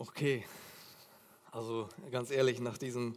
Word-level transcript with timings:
Okay, 0.00 0.44
also 1.50 1.88
ganz 2.12 2.30
ehrlich, 2.30 2.60
nach 2.60 2.78
diesem 2.78 3.16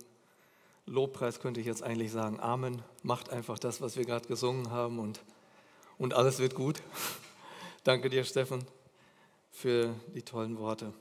Lobpreis 0.87 1.39
könnte 1.39 1.59
ich 1.59 1.67
jetzt 1.67 1.83
eigentlich 1.83 2.11
sagen, 2.11 2.39
Amen, 2.39 2.81
macht 3.03 3.29
einfach 3.29 3.59
das, 3.59 3.81
was 3.81 3.97
wir 3.97 4.05
gerade 4.05 4.27
gesungen 4.27 4.71
haben 4.71 4.97
und, 4.97 5.21
und 5.99 6.15
alles 6.15 6.39
wird 6.39 6.55
gut. 6.55 6.81
Danke 7.83 8.09
dir, 8.09 8.23
Steffen, 8.23 8.65
für 9.51 9.93
die 10.15 10.23
tollen 10.23 10.57
Worte. 10.57 10.91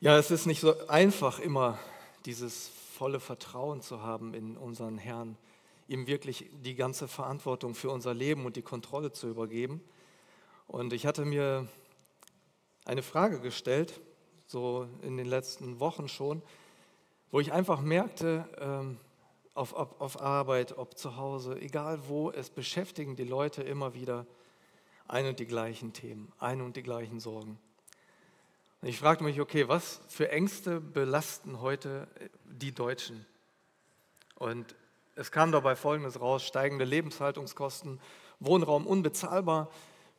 Ja, 0.00 0.18
es 0.18 0.30
ist 0.30 0.44
nicht 0.44 0.60
so 0.60 0.86
einfach, 0.88 1.38
immer 1.38 1.78
dieses 2.26 2.70
volle 2.98 3.18
Vertrauen 3.18 3.80
zu 3.80 4.02
haben 4.02 4.34
in 4.34 4.58
unseren 4.58 4.98
Herrn, 4.98 5.38
ihm 5.88 6.06
wirklich 6.06 6.50
die 6.62 6.74
ganze 6.74 7.08
Verantwortung 7.08 7.74
für 7.74 7.88
unser 7.88 8.12
Leben 8.12 8.44
und 8.44 8.56
die 8.56 8.62
Kontrolle 8.62 9.10
zu 9.10 9.26
übergeben. 9.26 9.80
Und 10.66 10.92
ich 10.92 11.06
hatte 11.06 11.24
mir 11.24 11.66
eine 12.88 13.02
Frage 13.02 13.38
gestellt, 13.40 14.00
so 14.46 14.88
in 15.02 15.18
den 15.18 15.26
letzten 15.26 15.78
Wochen 15.78 16.08
schon, 16.08 16.40
wo 17.30 17.38
ich 17.38 17.52
einfach 17.52 17.82
merkte, 17.82 18.48
ähm, 18.58 18.98
auf, 19.52 19.74
auf, 19.74 20.00
auf 20.00 20.22
Arbeit, 20.22 20.78
ob 20.78 20.96
zu 20.96 21.16
Hause, 21.16 21.60
egal 21.60 22.08
wo, 22.08 22.30
es 22.30 22.48
beschäftigen 22.48 23.14
die 23.14 23.24
Leute 23.24 23.62
immer 23.62 23.92
wieder 23.92 24.26
ein 25.06 25.26
und 25.26 25.38
die 25.38 25.46
gleichen 25.46 25.92
Themen, 25.92 26.32
ein 26.38 26.62
und 26.62 26.76
die 26.76 26.82
gleichen 26.82 27.20
Sorgen. 27.20 27.58
Und 28.80 28.88
ich 28.88 28.98
fragte 28.98 29.22
mich, 29.22 29.38
okay, 29.38 29.68
was 29.68 30.00
für 30.08 30.30
Ängste 30.30 30.80
belasten 30.80 31.60
heute 31.60 32.08
die 32.44 32.72
Deutschen? 32.72 33.26
Und 34.36 34.74
es 35.14 35.30
kam 35.30 35.52
dabei 35.52 35.76
Folgendes 35.76 36.20
raus, 36.20 36.42
steigende 36.42 36.86
Lebenshaltungskosten, 36.86 38.00
Wohnraum 38.40 38.86
unbezahlbar, 38.86 39.68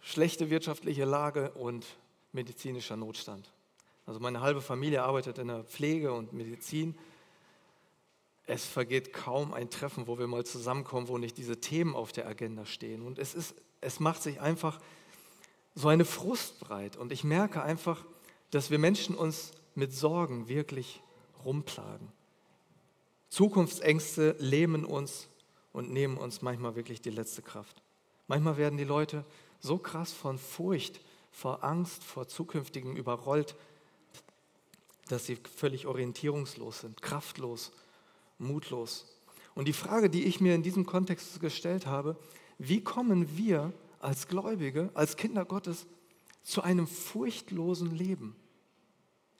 schlechte 0.02 0.52
wirtschaftliche 0.52 1.06
Lage 1.06 1.50
und 1.52 1.88
medizinischer 2.32 2.96
Notstand. 2.96 3.52
Also 4.06 4.20
meine 4.20 4.42
halbe 4.42 4.62
Familie 4.62 5.04
arbeitet 5.04 5.38
in 5.38 5.48
der 5.48 5.64
Pflege 5.64 6.14
und 6.14 6.34
Medizin. 6.34 6.98
Es 8.48 8.66
vergeht 8.66 9.14
kaum 9.14 9.54
ein 9.54 9.70
Treffen, 9.70 10.08
wo 10.08 10.18
wir 10.18 10.28
mal 10.28 10.46
zusammenkommen, 10.46 11.08
wo 11.08 11.18
nicht 11.18 11.38
diese 11.38 11.62
Themen 11.62 11.96
auf 11.96 12.12
der 12.12 12.28
Agenda 12.28 12.66
stehen. 12.66 13.04
Und 13.04 13.20
es, 13.20 13.36
ist, 13.36 13.54
es 13.82 14.00
macht 14.00 14.24
sich 14.24 14.42
einfach 14.42 14.80
so 15.76 15.88
eine 15.88 16.06
Frust 16.06 16.60
breit. 16.60 16.98
Und 16.98 17.12
ich 17.12 17.24
merke 17.24 17.62
einfach, 17.62 18.04
dass 18.50 18.72
wir 18.72 18.80
Menschen 18.80 19.16
uns 19.16 19.52
mit 19.76 19.94
Sorgen 19.94 20.48
wirklich 20.48 21.02
rumplagen. 21.46 22.12
Zukunftsängste 23.30 24.36
lähmen 24.40 24.86
uns 24.86 25.28
und 25.72 25.92
nehmen 25.92 26.18
uns 26.18 26.42
manchmal 26.42 26.76
wirklich 26.76 27.02
die 27.02 27.12
letzte 27.12 27.44
Kraft. 27.44 27.82
Manchmal 28.28 28.58
werden 28.58 28.78
die 28.78 28.84
Leute 28.84 29.24
so 29.60 29.78
krass 29.78 30.12
von 30.12 30.40
Furcht 30.40 31.00
vor 31.40 31.64
Angst, 31.64 32.04
vor 32.04 32.28
zukünftigem 32.28 32.98
überrollt, 32.98 33.56
dass 35.08 35.26
sie 35.26 35.38
völlig 35.38 35.88
orientierungslos 35.88 36.82
sind, 36.82 37.02
kraftlos, 37.02 37.72
mutlos. 38.38 39.06
Und 39.56 39.68
die 39.68 39.74
Frage, 39.74 40.10
die 40.10 40.26
ich 40.26 40.42
mir 40.42 40.54
in 40.54 40.64
diesem 40.64 40.86
Kontext 40.86 41.40
gestellt 41.40 41.86
habe, 41.86 42.18
wie 42.58 42.84
kommen 42.84 43.38
wir 43.38 43.72
als 44.00 44.28
Gläubige, 44.28 44.90
als 44.94 45.16
Kinder 45.16 45.46
Gottes 45.46 45.88
zu 46.44 46.62
einem 46.62 46.88
furchtlosen 46.88 47.96
Leben? 47.96 48.36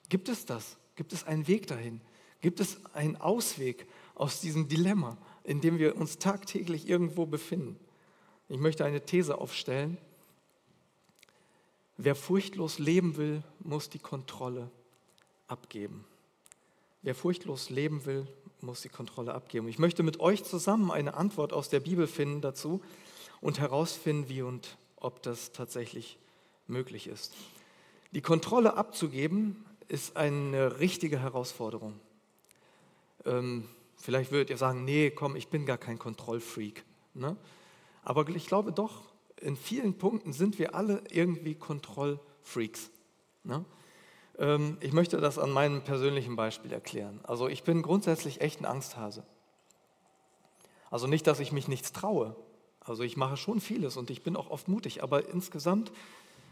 Gibt 0.08 0.30
es 0.30 0.46
das? 0.46 0.78
Gibt 0.96 1.12
es 1.12 1.24
einen 1.24 1.46
Weg 1.48 1.66
dahin? 1.66 2.00
Gibt 2.40 2.60
es 2.60 2.82
einen 2.94 3.16
Ausweg 3.16 3.86
aus 4.14 4.40
diesem 4.40 4.68
Dilemma, 4.68 5.18
in 5.44 5.60
dem 5.60 5.78
wir 5.78 5.96
uns 5.96 6.18
tagtäglich 6.18 6.88
irgendwo 6.88 7.26
befinden? 7.26 7.78
Ich 8.48 8.58
möchte 8.58 8.86
eine 8.86 9.04
These 9.04 9.38
aufstellen, 9.38 9.98
Wer 12.02 12.14
furchtlos 12.14 12.78
leben 12.78 13.18
will, 13.18 13.42
muss 13.58 13.90
die 13.90 13.98
Kontrolle 13.98 14.70
abgeben. 15.48 16.06
Wer 17.02 17.14
furchtlos 17.14 17.68
leben 17.68 18.06
will, 18.06 18.26
muss 18.62 18.80
die 18.80 18.88
Kontrolle 18.88 19.34
abgeben. 19.34 19.68
Ich 19.68 19.78
möchte 19.78 20.02
mit 20.02 20.18
euch 20.18 20.42
zusammen 20.42 20.90
eine 20.90 21.12
Antwort 21.12 21.52
aus 21.52 21.68
der 21.68 21.80
Bibel 21.80 22.06
finden 22.06 22.40
dazu 22.40 22.80
und 23.42 23.60
herausfinden, 23.60 24.30
wie 24.30 24.40
und 24.40 24.78
ob 24.96 25.22
das 25.22 25.52
tatsächlich 25.52 26.16
möglich 26.66 27.06
ist. 27.06 27.34
Die 28.12 28.22
Kontrolle 28.22 28.78
abzugeben 28.78 29.62
ist 29.88 30.16
eine 30.16 30.80
richtige 30.80 31.18
Herausforderung. 31.18 32.00
Ähm, 33.26 33.68
vielleicht 33.96 34.32
würdet 34.32 34.48
ihr 34.48 34.56
sagen, 34.56 34.86
nee, 34.86 35.10
komm, 35.10 35.36
ich 35.36 35.48
bin 35.48 35.66
gar 35.66 35.76
kein 35.76 35.98
Kontrollfreak. 35.98 36.82
Ne? 37.12 37.36
Aber 38.04 38.26
ich 38.30 38.46
glaube 38.46 38.72
doch, 38.72 39.09
in 39.40 39.56
vielen 39.56 39.96
Punkten 39.96 40.32
sind 40.32 40.58
wir 40.58 40.74
alle 40.74 41.02
irgendwie 41.10 41.54
Kontrollfreaks. 41.54 42.90
Ne? 43.44 43.64
Ähm, 44.38 44.78
ich 44.80 44.92
möchte 44.92 45.18
das 45.18 45.38
an 45.38 45.50
meinem 45.50 45.82
persönlichen 45.82 46.36
Beispiel 46.36 46.72
erklären. 46.72 47.20
Also 47.22 47.48
ich 47.48 47.62
bin 47.62 47.82
grundsätzlich 47.82 48.40
echt 48.40 48.60
ein 48.60 48.66
Angsthase. 48.66 49.24
Also 50.90 51.06
nicht, 51.06 51.26
dass 51.26 51.40
ich 51.40 51.52
mich 51.52 51.68
nichts 51.68 51.92
traue. 51.92 52.36
Also 52.80 53.02
ich 53.02 53.16
mache 53.16 53.36
schon 53.36 53.60
vieles 53.60 53.96
und 53.96 54.10
ich 54.10 54.22
bin 54.22 54.36
auch 54.36 54.50
oft 54.50 54.68
mutig, 54.68 55.02
aber 55.02 55.28
insgesamt 55.28 55.92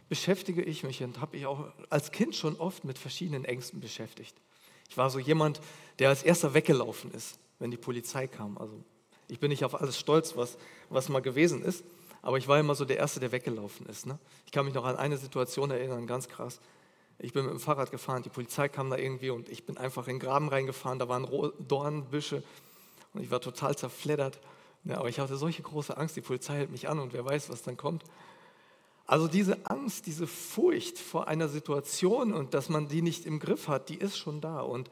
beschäftige 0.08 0.62
ich 0.62 0.84
mich 0.84 1.02
und 1.02 1.20
habe 1.20 1.36
ich 1.36 1.46
auch 1.46 1.66
als 1.90 2.12
Kind 2.12 2.34
schon 2.34 2.56
oft 2.56 2.84
mit 2.84 2.98
verschiedenen 2.98 3.44
Ängsten 3.44 3.80
beschäftigt. 3.80 4.36
Ich 4.88 4.96
war 4.96 5.10
so 5.10 5.18
jemand, 5.18 5.60
der 5.98 6.08
als 6.08 6.22
erster 6.22 6.54
weggelaufen 6.54 7.10
ist, 7.12 7.38
wenn 7.58 7.70
die 7.70 7.76
Polizei 7.76 8.26
kam. 8.26 8.56
Also 8.58 8.82
ich 9.28 9.40
bin 9.40 9.50
nicht 9.50 9.64
auf 9.64 9.78
alles 9.78 9.98
stolz, 9.98 10.36
was, 10.36 10.56
was 10.88 11.08
mal 11.08 11.20
gewesen 11.20 11.62
ist. 11.62 11.84
Aber 12.22 12.38
ich 12.38 12.48
war 12.48 12.58
immer 12.58 12.74
so 12.74 12.84
der 12.84 12.96
Erste, 12.96 13.20
der 13.20 13.32
weggelaufen 13.32 13.86
ist. 13.86 14.06
Ne? 14.06 14.18
Ich 14.46 14.52
kann 14.52 14.64
mich 14.64 14.74
noch 14.74 14.84
an 14.84 14.96
eine 14.96 15.16
Situation 15.16 15.70
erinnern, 15.70 16.06
ganz 16.06 16.28
krass. 16.28 16.60
Ich 17.18 17.32
bin 17.32 17.44
mit 17.44 17.52
dem 17.52 17.60
Fahrrad 17.60 17.90
gefahren, 17.90 18.22
die 18.22 18.28
Polizei 18.28 18.68
kam 18.68 18.90
da 18.90 18.96
irgendwie 18.96 19.30
und 19.30 19.48
ich 19.48 19.66
bin 19.66 19.76
einfach 19.76 20.06
in 20.06 20.14
den 20.14 20.20
Graben 20.20 20.48
reingefahren, 20.48 21.00
da 21.00 21.08
waren 21.08 21.26
Dornbüsche 21.66 22.44
und 23.12 23.22
ich 23.22 23.30
war 23.30 23.40
total 23.40 23.76
zerfleddert. 23.76 24.38
Ja, 24.84 24.98
aber 24.98 25.08
ich 25.08 25.18
hatte 25.18 25.36
solche 25.36 25.62
große 25.62 25.96
Angst, 25.96 26.16
die 26.16 26.20
Polizei 26.20 26.54
hält 26.54 26.70
mich 26.70 26.88
an 26.88 27.00
und 27.00 27.12
wer 27.12 27.24
weiß, 27.24 27.50
was 27.50 27.62
dann 27.62 27.76
kommt. 27.76 28.04
Also 29.06 29.26
diese 29.26 29.66
Angst, 29.66 30.06
diese 30.06 30.26
Furcht 30.26 30.98
vor 30.98 31.28
einer 31.28 31.48
Situation 31.48 32.32
und 32.32 32.54
dass 32.54 32.68
man 32.68 32.88
die 32.88 33.02
nicht 33.02 33.26
im 33.26 33.40
Griff 33.40 33.66
hat, 33.66 33.88
die 33.88 33.96
ist 33.96 34.18
schon 34.18 34.40
da. 34.40 34.60
Und 34.60 34.90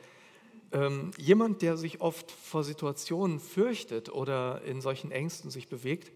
ähm, 0.73 1.11
jemand, 1.19 1.63
der 1.63 1.77
sich 1.77 2.01
oft 2.01 2.31
vor 2.31 2.65
Situationen 2.65 3.39
fürchtet 3.39 4.11
oder 4.11 4.63
in 4.63 4.81
solchen 4.81 5.13
Ängsten 5.13 5.51
sich 5.51 5.69
bewegt, 5.69 6.11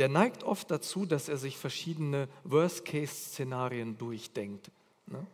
der 0.00 0.08
neigt 0.08 0.44
oft 0.44 0.70
dazu, 0.70 1.04
dass 1.04 1.28
er 1.28 1.36
sich 1.36 1.58
verschiedene 1.58 2.26
Worst-Case-Szenarien 2.44 3.98
durchdenkt. 3.98 4.70
Ne? 5.06 5.26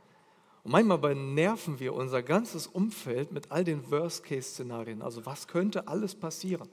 Und 0.64 0.72
manchmal 0.72 1.14
nerven 1.14 1.78
wir 1.78 1.94
unser 1.94 2.20
ganzes 2.20 2.66
Umfeld 2.66 3.30
mit 3.30 3.52
all 3.52 3.62
den 3.62 3.88
Worst-Case-Szenarien. 3.92 5.02
Also 5.02 5.24
was 5.24 5.46
könnte 5.46 5.86
alles 5.86 6.16
passieren? 6.16 6.68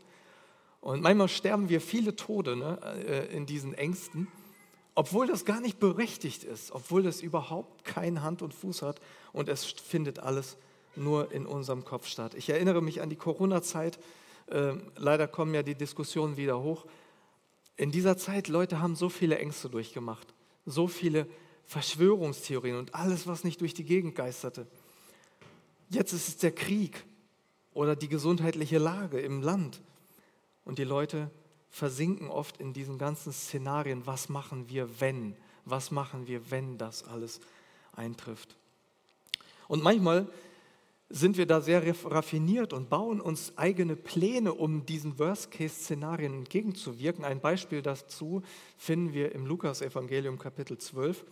Und 0.81 1.03
manchmal 1.03 1.27
sterben 1.27 1.69
wir 1.69 1.79
viele 1.79 2.15
Tode 2.15 2.55
ne, 2.55 2.79
äh, 3.07 3.37
in 3.37 3.45
diesen 3.45 3.75
Ängsten, 3.75 4.27
obwohl 4.95 5.27
das 5.27 5.45
gar 5.45 5.61
nicht 5.61 5.79
berechtigt 5.79 6.43
ist, 6.43 6.71
obwohl 6.71 7.03
das 7.03 7.21
überhaupt 7.21 7.85
kein 7.85 8.23
Hand 8.23 8.41
und 8.41 8.55
Fuß 8.55 8.81
hat 8.81 9.01
und 9.33 9.49
es 9.49 9.65
findet 9.65 10.17
alles 10.17 10.57
nur 10.95 11.31
in 11.31 11.45
unserem 11.45 11.85
Kopf 11.85 12.07
statt. 12.07 12.33
Ich 12.33 12.49
erinnere 12.49 12.81
mich 12.81 13.03
an 13.03 13.11
die 13.11 13.17
Corona-Zeit. 13.17 13.99
Äh, 14.47 14.73
leider 14.95 15.27
kommen 15.27 15.53
ja 15.53 15.61
die 15.61 15.75
Diskussionen 15.75 16.37
wieder 16.37 16.59
hoch. 16.59 16.87
In 17.75 17.91
dieser 17.91 18.17
Zeit, 18.17 18.47
Leute 18.47 18.79
haben 18.79 18.95
so 18.95 19.09
viele 19.09 19.39
Ängste 19.39 19.69
durchgemacht, 19.69 20.33
so 20.65 20.87
viele 20.87 21.27
Verschwörungstheorien 21.65 22.77
und 22.77 22.93
alles, 22.93 23.25
was 23.27 23.43
nicht 23.43 23.61
durch 23.61 23.73
die 23.73 23.83
Gegend 23.85 24.15
geisterte. 24.15 24.67
Jetzt 25.89 26.13
ist 26.13 26.27
es 26.27 26.37
der 26.37 26.51
Krieg 26.51 27.03
oder 27.73 27.95
die 27.95 28.09
gesundheitliche 28.09 28.77
Lage 28.77 29.19
im 29.19 29.41
Land. 29.41 29.81
Und 30.65 30.79
die 30.79 30.83
Leute 30.83 31.29
versinken 31.69 32.29
oft 32.29 32.57
in 32.57 32.73
diesen 32.73 32.97
ganzen 32.97 33.33
Szenarien, 33.33 34.05
was 34.05 34.29
machen 34.29 34.69
wir, 34.69 34.99
wenn? 34.99 35.35
Was 35.65 35.91
machen 35.91 36.27
wir, 36.27 36.51
wenn 36.51 36.77
das 36.77 37.03
alles 37.03 37.39
eintrifft? 37.95 38.55
Und 39.67 39.81
manchmal 39.81 40.27
sind 41.15 41.37
wir 41.37 41.45
da 41.45 41.61
sehr 41.61 41.83
raffiniert 42.05 42.73
und 42.73 42.89
bauen 42.89 43.21
uns 43.21 43.55
eigene 43.55 43.95
Pläne, 43.95 44.51
um 44.51 44.83
diesen 44.87 45.19
Worst-Case-Szenarien 45.19 46.33
entgegenzuwirken. 46.33 47.23
Ein 47.23 47.39
Beispiel 47.39 47.83
dazu 47.83 48.41
finden 48.77 49.13
wir 49.13 49.31
im 49.33 49.45
Lukas-Evangelium 49.45 50.39
Kapitel 50.39 50.79
12. 50.79 51.23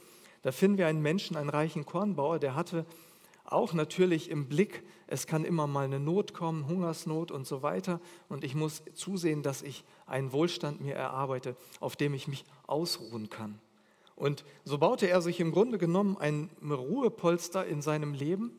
Da 0.44 0.52
finden 0.52 0.78
wir 0.78 0.86
einen 0.86 1.02
Menschen, 1.02 1.36
einen 1.36 1.50
reichen 1.50 1.84
Kornbauer, 1.84 2.38
der 2.38 2.54
hatte 2.54 2.86
auch 3.44 3.74
natürlich 3.74 4.30
im 4.30 4.48
Blick, 4.48 4.84
es 5.08 5.26
kann 5.26 5.44
immer 5.44 5.66
mal 5.66 5.86
eine 5.86 6.00
Not 6.00 6.36
kommen, 6.36 6.68
Hungersnot 6.68 7.32
und 7.32 7.48
so 7.48 7.64
weiter. 7.64 8.00
Und 8.30 8.44
ich 8.44 8.54
muss 8.54 8.84
zusehen, 8.94 9.42
dass 9.42 9.64
ich 9.64 9.84
einen 10.06 10.32
Wohlstand 10.32 10.80
mir 10.82 10.94
erarbeite, 10.94 11.56
auf 11.80 11.96
dem 11.96 12.14
ich 12.14 12.28
mich 12.28 12.46
ausruhen 12.68 13.32
kann. 13.32 13.58
Und 14.16 14.46
so 14.64 14.78
baute 14.78 15.10
er 15.10 15.24
sich 15.24 15.40
im 15.40 15.52
Grunde 15.52 15.80
genommen 15.80 16.18
ein 16.20 16.52
Ruhepolster 16.62 17.66
in 17.66 17.82
seinem 17.82 18.14
Leben 18.14 18.52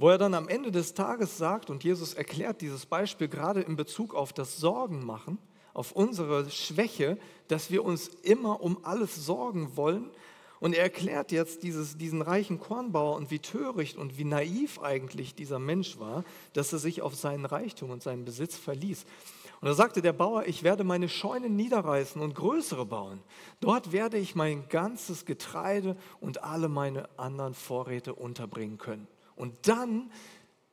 wo 0.00 0.08
er 0.08 0.16
dann 0.16 0.32
am 0.32 0.48
Ende 0.48 0.72
des 0.72 0.94
Tages 0.94 1.36
sagt, 1.36 1.68
und 1.68 1.84
Jesus 1.84 2.14
erklärt 2.14 2.62
dieses 2.62 2.86
Beispiel 2.86 3.28
gerade 3.28 3.60
in 3.60 3.76
Bezug 3.76 4.14
auf 4.14 4.32
das 4.32 4.56
Sorgenmachen, 4.56 5.36
auf 5.74 5.92
unsere 5.92 6.50
Schwäche, 6.50 7.18
dass 7.48 7.70
wir 7.70 7.84
uns 7.84 8.08
immer 8.22 8.62
um 8.62 8.82
alles 8.82 9.14
sorgen 9.26 9.76
wollen 9.76 10.10
Und 10.60 10.74
er 10.74 10.82
erklärt 10.82 11.32
jetzt 11.32 11.62
dieses, 11.62 11.96
diesen 11.96 12.20
reichen 12.20 12.60
Kornbauer 12.60 13.16
und 13.16 13.30
wie 13.30 13.38
töricht 13.38 13.96
und 13.96 14.18
wie 14.18 14.24
naiv 14.24 14.78
eigentlich 14.80 15.34
dieser 15.34 15.58
Mensch 15.58 15.98
war, 15.98 16.22
dass 16.52 16.72
er 16.72 16.78
sich 16.78 17.00
auf 17.00 17.14
seinen 17.14 17.46
Reichtum 17.46 17.90
und 17.90 18.02
seinen 18.02 18.26
Besitz 18.26 18.56
verließ. 18.56 19.06
Und 19.62 19.68
da 19.68 19.74
sagte 19.74 20.02
der 20.02 20.12
Bauer, 20.12 20.44
ich 20.46 20.62
werde 20.62 20.84
meine 20.84 21.08
Scheunen 21.08 21.56
niederreißen 21.56 22.20
und 22.20 22.34
größere 22.34 22.84
bauen. 22.86 23.20
Dort 23.60 23.92
werde 23.92 24.18
ich 24.18 24.34
mein 24.34 24.68
ganzes 24.68 25.24
Getreide 25.24 25.96
und 26.20 26.44
alle 26.44 26.68
meine 26.68 27.08
anderen 27.18 27.54
Vorräte 27.54 28.14
unterbringen 28.14 28.78
können. 28.78 29.08
Und 29.40 29.54
dann 29.66 30.10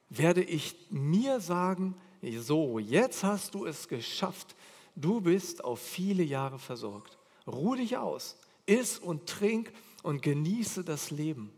werde 0.10 0.44
ich 0.44 0.76
mir 0.90 1.40
sagen, 1.40 1.96
so, 2.38 2.80
jetzt 2.80 3.24
hast 3.24 3.56
du 3.56 3.66
es 3.66 3.88
geschafft. 3.88 4.58
Du 4.94 5.22
bist 5.22 5.64
auf 5.64 5.80
viele 5.80 6.24
Jahre 6.24 6.60
versorgt. 6.60 7.18
Ruh 7.48 7.76
dich 7.76 7.96
aus, 7.96 8.36
iss 8.66 9.00
und 9.00 9.26
trink 9.26 9.72
und 10.04 10.22
genieße 10.22 10.84
das 10.84 11.12
Leben. 11.12 11.50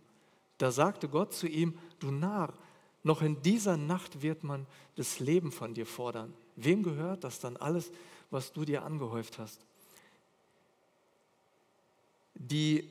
Da 0.60 0.72
sagte 0.72 1.10
Gott 1.10 1.34
zu 1.34 1.48
ihm, 1.48 1.76
du 1.98 2.12
Narr, 2.12 2.54
noch 3.02 3.24
in 3.24 3.42
dieser 3.42 3.76
Nacht 3.76 4.22
wird 4.22 4.44
man 4.44 4.68
das 4.96 5.20
Leben 5.20 5.52
von 5.52 5.74
dir 5.74 5.88
fordern. 5.88 6.32
Wem 6.58 6.84
gehört 6.84 7.24
das 7.24 7.40
dann 7.40 7.58
alles, 7.58 7.92
was 8.30 8.54
du 8.54 8.66
dir 8.66 8.84
angehäuft 8.84 9.40
hast? 9.40 9.66
Die, 12.36 12.88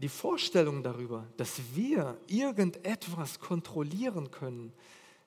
die 0.00 0.08
Vorstellung 0.08 0.82
darüber, 0.82 1.26
dass 1.36 1.60
wir 1.74 2.16
irgendetwas 2.26 3.38
kontrollieren 3.38 4.30
können, 4.30 4.72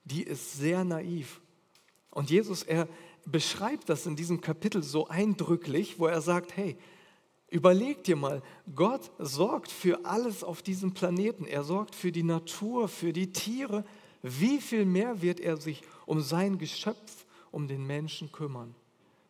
die 0.04 0.24
ist 0.24 0.54
sehr 0.54 0.84
naiv. 0.84 1.42
Und 2.10 2.30
Jesus, 2.30 2.64
er 2.64 2.88
beschreibt 3.26 3.90
das 3.90 4.06
in 4.06 4.16
diesem 4.16 4.42
Kapitel 4.42 4.84
so 4.84 5.08
eindrücklich, 5.08 6.00
wo 6.00 6.08
er 6.08 6.22
sagt, 6.22 6.58
hey, 6.58 6.76
überleg 7.50 8.04
dir 8.04 8.16
mal, 8.16 8.42
Gott 8.76 9.12
sorgt 9.20 9.72
für 9.72 10.06
alles 10.06 10.44
auf 10.44 10.62
diesem 10.64 10.94
Planeten. 10.94 11.46
Er 11.46 11.64
sorgt 11.64 11.94
für 11.94 12.12
die 12.12 12.24
Natur, 12.24 12.88
für 12.88 13.14
die 13.14 13.32
Tiere. 13.32 13.86
Wie 14.24 14.60
viel 14.60 14.86
mehr 14.86 15.22
wird 15.22 15.40
er 15.40 15.58
sich 15.58 15.84
um 16.06 16.22
sein 16.22 16.58
Geschöpf 16.58 17.26
um 17.52 17.68
den 17.68 17.86
Menschen 17.86 18.32
kümmern. 18.32 18.74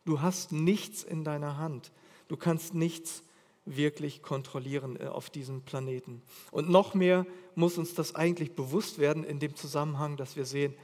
Du 0.06 0.22
hast 0.22 0.52
nichts 0.52 1.02
in 1.02 1.24
deiner 1.24 1.58
Hand. 1.58 1.92
Du 2.28 2.36
kannst 2.36 2.74
nichts 2.74 3.22
wirklich 3.66 4.22
kontrollieren 4.22 4.98
äh, 5.00 5.06
auf 5.06 5.30
diesem 5.30 5.62
Planeten. 5.62 6.22
Und 6.50 6.68
noch 6.68 6.94
mehr 6.94 7.26
muss 7.54 7.78
uns 7.78 7.94
das 7.94 8.14
eigentlich 8.14 8.54
bewusst 8.54 8.98
werden 8.98 9.24
in 9.24 9.38
dem 9.38 9.56
Zusammenhang, 9.56 10.16
dass 10.16 10.36
wir 10.36 10.44
sehen, 10.44 10.74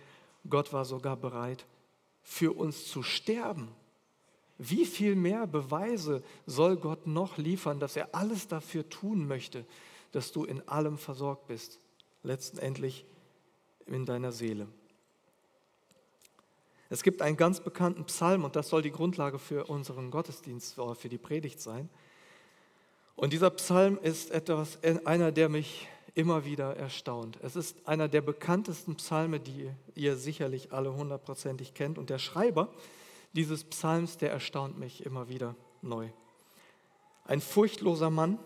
Gott 0.49 0.73
war 0.73 0.85
sogar 0.85 1.17
bereit, 1.17 1.67
für 2.23 2.53
uns 2.53 2.87
zu 2.87 3.03
sterben. 3.03 3.69
Wie 4.59 4.87
viel 4.87 5.15
mehr 5.15 5.47
Beweise 5.47 6.23
soll 6.47 6.77
Gott 6.77 7.06
noch 7.06 7.38
liefern, 7.38 7.81
dass 7.81 7.97
er 7.97 8.15
alles 8.15 8.49
dafür 8.49 8.88
tun 8.88 9.26
möchte, 9.26 9.65
dass 10.12 10.33
du 10.33 10.44
in 10.44 10.67
allem 10.69 10.99
versorgt 10.99 11.47
bist, 11.47 11.79
letztendlich 12.23 13.05
in 13.87 14.05
deiner 14.05 14.33
Seele. 14.33 14.67
Es 16.88 17.03
gibt 17.03 17.23
einen 17.23 17.37
ganz 17.37 17.61
bekannten 17.61 18.05
Psalm 18.05 18.44
und 18.44 18.56
das 18.56 18.69
soll 18.69 18.83
die 18.83 18.91
Grundlage 18.91 19.38
für 19.38 19.67
unseren 19.67 20.11
Gottesdienst 20.11 20.79
oder 20.79 20.94
für 20.94 21.09
die 21.09 21.19
Predigt 21.19 21.61
sein. 21.61 21.88
Und 23.17 23.33
dieser 23.33 23.51
Psalm 23.51 23.99
ist 24.03 24.31
etwas, 24.31 24.79
einer, 25.05 25.33
der 25.33 25.49
mich 25.49 25.89
immer 26.15 26.45
wieder 26.45 26.77
erstaunt. 26.77 27.39
Es 27.43 27.57
ist 27.57 27.77
einer 27.87 28.09
der 28.09 28.21
bekanntesten 28.21 28.97
Psalme, 28.97 29.41
die 29.41 29.71
ihr 29.95 30.17
sicherlich 30.17 30.73
alle 30.73 30.95
hundertprozentig 30.95 31.75
kennt. 31.75 31.99
Und 31.99 32.11
der 32.11 32.19
Schreiber 32.19 32.69
dieses 33.33 33.65
Psalms, 33.65 34.17
der 34.19 34.31
erstaunt 34.31 34.79
mich 34.79 35.05
immer 35.05 35.29
wieder 35.29 35.55
neu. 35.83 36.09
Ein 37.25 37.41
furchtloser 37.41 38.11
Mann 38.11 38.39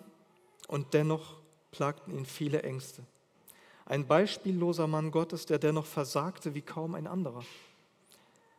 und 0.68 0.92
dennoch 0.94 1.36
plagten 1.70 2.14
ihn 2.16 2.26
viele 2.26 2.62
Ängste. 2.62 3.02
Ein 3.86 4.06
beispielloser 4.06 4.86
Mann 4.86 5.10
Gottes, 5.10 5.46
der 5.46 5.58
dennoch 5.58 5.86
versagte 5.86 6.54
wie 6.54 6.62
kaum 6.62 6.94
ein 6.94 7.06
anderer. 7.06 7.44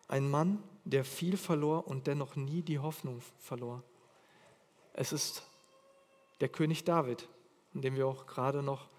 Ein 0.07 0.29
Mann, 0.29 0.61
der 0.83 1.03
viel 1.03 1.37
verlor 1.37 1.87
und 1.87 2.05
dennoch 2.07 2.35
nie 2.35 2.61
die 2.61 2.79
Hoffnung 2.79 3.21
verlor. 3.39 3.81
Es 4.93 5.11
ist 5.11 5.43
der 6.41 6.49
König 6.49 6.83
David, 6.83 7.27
in 7.73 7.81
dem 7.81 7.95
wir 7.95 8.07
auch 8.07 8.25
gerade 8.25 8.61
noch 8.61 8.89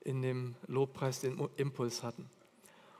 in 0.00 0.22
dem 0.22 0.54
Lobpreis 0.66 1.20
den 1.20 1.38
Impuls 1.56 2.02
hatten. 2.02 2.28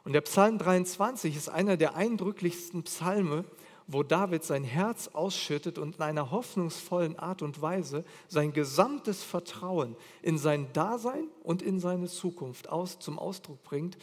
Und 0.04 0.12
der 0.12 0.20
Psalm 0.22 0.58
23 0.58 1.36
ist 1.36 1.48
einer 1.48 1.76
der 1.76 1.94
eindrücklichsten 1.94 2.82
Psalme, 2.84 3.44
wo 3.86 4.02
David 4.02 4.44
sein 4.44 4.64
Herz 4.64 5.08
ausschüttet 5.08 5.76
und 5.76 5.96
in 5.96 6.02
einer 6.02 6.30
hoffnungsvollen 6.30 7.18
Art 7.18 7.42
und 7.42 7.60
Weise 7.60 8.04
sein 8.28 8.52
gesamtes 8.52 9.22
Vertrauen 9.22 9.96
in 10.22 10.38
sein 10.38 10.72
Dasein 10.72 11.28
und 11.42 11.60
in 11.60 11.80
seine 11.80 12.06
Zukunft 12.06 12.68
aus, 12.68 12.98
zum 12.98 13.18
Ausdruck 13.18 13.62
bringt, 13.64 13.98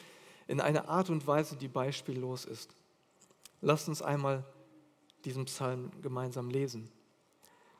in 0.48 0.60
einer 0.60 0.90
Art 0.90 1.10
und 1.10 1.26
Weise, 1.26 1.56
die 1.56 1.68
beispiellos 1.68 2.46
ist. 2.46 2.76
Lasst 3.62 3.88
uns 3.88 4.02
einmal 4.02 4.44
diesen 5.26 5.46
Psalm 5.46 5.92
gemeinsam 6.02 6.50
lesen. 6.50 6.90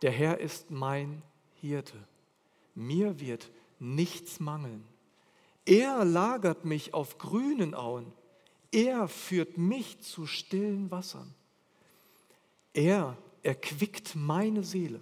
Der 0.02 0.12
Herr 0.12 0.40
ist 0.40 0.72
mein 0.72 1.22
Hirte. 1.68 1.98
Mir 2.76 3.20
wird 3.20 3.50
nichts 3.80 4.40
mangeln. 4.40 4.84
Er 5.66 6.06
lagert 6.06 6.66
mich 6.66 6.94
auf 6.94 7.18
grünen 7.18 7.74
Auen. 7.74 8.12
Er 8.72 9.08
führt 9.08 9.58
mich 9.58 10.00
zu 10.02 10.26
stillen 10.26 10.92
Wassern. 10.92 11.34
Er 12.74 13.18
erquickt 13.44 14.16
meine 14.16 14.64
Seele. 14.64 15.02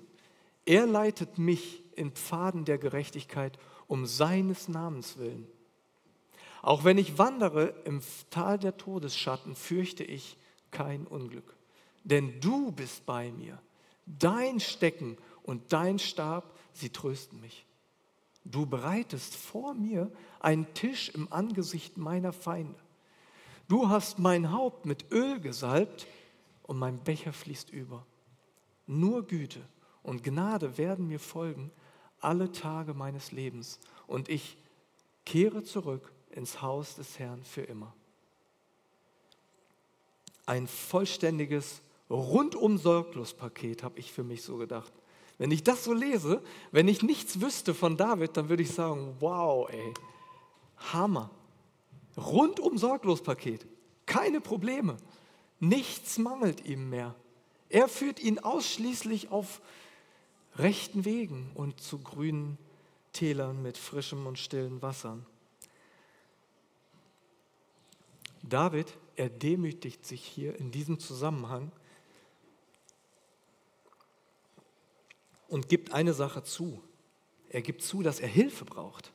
Er 0.66 0.86
leitet 0.86 1.38
mich 1.38 1.84
in 1.96 2.12
Pfaden 2.12 2.66
der 2.66 2.78
Gerechtigkeit 2.78 3.58
um 3.88 4.06
seines 4.06 4.68
Namens 4.68 5.18
willen. 5.18 5.48
Auch 6.62 6.84
wenn 6.84 6.98
ich 6.98 7.20
wandere 7.20 7.76
im 7.86 8.02
Tal 8.32 8.58
der 8.58 8.78
Todesschatten, 8.78 9.56
fürchte 9.56 10.04
ich 10.04 10.36
kein 10.72 11.06
Unglück. 11.06 11.56
Denn 12.04 12.40
du 12.40 12.72
bist 12.72 13.06
bei 13.06 13.32
mir. 13.32 13.62
Dein 14.08 14.60
Stecken 14.60 15.18
und 15.46 15.74
dein 15.74 16.00
Stab, 16.00 16.58
sie 16.74 16.90
trösten 16.90 17.40
mich. 17.40 17.66
Du 18.44 18.66
bereitest 18.66 19.36
vor 19.36 19.74
mir 19.74 20.12
einen 20.40 20.72
Tisch 20.74 21.10
im 21.10 21.32
Angesicht 21.32 21.98
meiner 21.98 22.34
Feinde. 22.34 22.80
Du 23.68 23.90
hast 23.90 24.20
mein 24.20 24.52
Haupt 24.52 24.86
mit 24.86 25.12
Öl 25.12 25.40
gesalbt 25.40 26.06
und 26.64 26.78
mein 26.78 27.00
Becher 27.00 27.34
fließt 27.34 27.72
über. 27.72 28.06
Nur 28.86 29.26
Güte 29.26 29.62
und 30.04 30.24
Gnade 30.24 30.78
werden 30.78 31.08
mir 31.08 31.20
folgen 31.20 31.72
alle 32.20 32.52
Tage 32.52 32.94
meines 32.94 33.32
Lebens 33.32 33.80
und 34.06 34.30
ich 34.30 34.58
kehre 35.26 35.64
zurück 35.64 36.12
ins 36.30 36.62
Haus 36.62 36.96
des 36.96 37.18
Herrn 37.18 37.44
für 37.44 37.62
immer 37.62 37.94
ein 40.46 40.68
vollständiges, 40.68 41.82
rundum 42.10 42.78
sorglos 42.78 43.34
Paket, 43.34 43.84
habe 43.84 44.00
ich 44.00 44.12
für 44.12 44.24
mich 44.24 44.44
so 44.44 44.58
gedacht. 44.58 44.94
Wenn 45.38 45.52
ich 45.52 45.64
das 45.64 45.84
so 45.84 45.94
lese, 45.94 46.42
wenn 46.72 46.88
ich 46.88 47.02
nichts 47.02 47.42
wüsste 47.42 47.74
von 47.74 47.98
David, 47.98 48.38
dann 48.38 48.50
würde 48.50 48.64
ich 48.64 48.72
sagen, 48.72 49.16
wow, 49.20 49.70
ey, 49.70 49.94
Hammer. 50.94 51.30
Rundum 52.18 52.78
sorglos 52.78 53.22
Paket, 53.22 53.68
keine 54.06 54.40
Probleme, 54.40 54.96
nichts 55.60 56.18
mangelt 56.18 56.66
ihm 56.66 56.90
mehr. 56.90 57.14
Er 57.68 57.90
führt 57.90 58.22
ihn 58.22 58.40
ausschließlich 58.40 59.32
auf 59.32 59.62
rechten 60.56 61.04
Wegen 61.04 61.52
und 61.56 61.82
zu 61.82 62.00
grünen 62.00 62.58
Tälern 63.12 63.62
mit 63.62 63.78
frischem 63.78 64.28
und 64.28 64.40
stillen 64.40 64.82
Wassern. 64.82 65.26
David 68.44 68.94
er 69.16 69.30
demütigt 69.30 70.06
sich 70.06 70.24
hier 70.24 70.58
in 70.60 70.72
diesem 70.72 71.00
Zusammenhang 71.00 71.72
und 75.48 75.70
gibt 75.70 75.94
eine 75.94 76.14
Sache 76.14 76.44
zu. 76.44 76.82
Er 77.50 77.62
gibt 77.62 77.82
zu, 77.82 78.02
dass 78.02 78.20
er 78.20 78.28
Hilfe 78.28 78.66
braucht. 78.66 79.12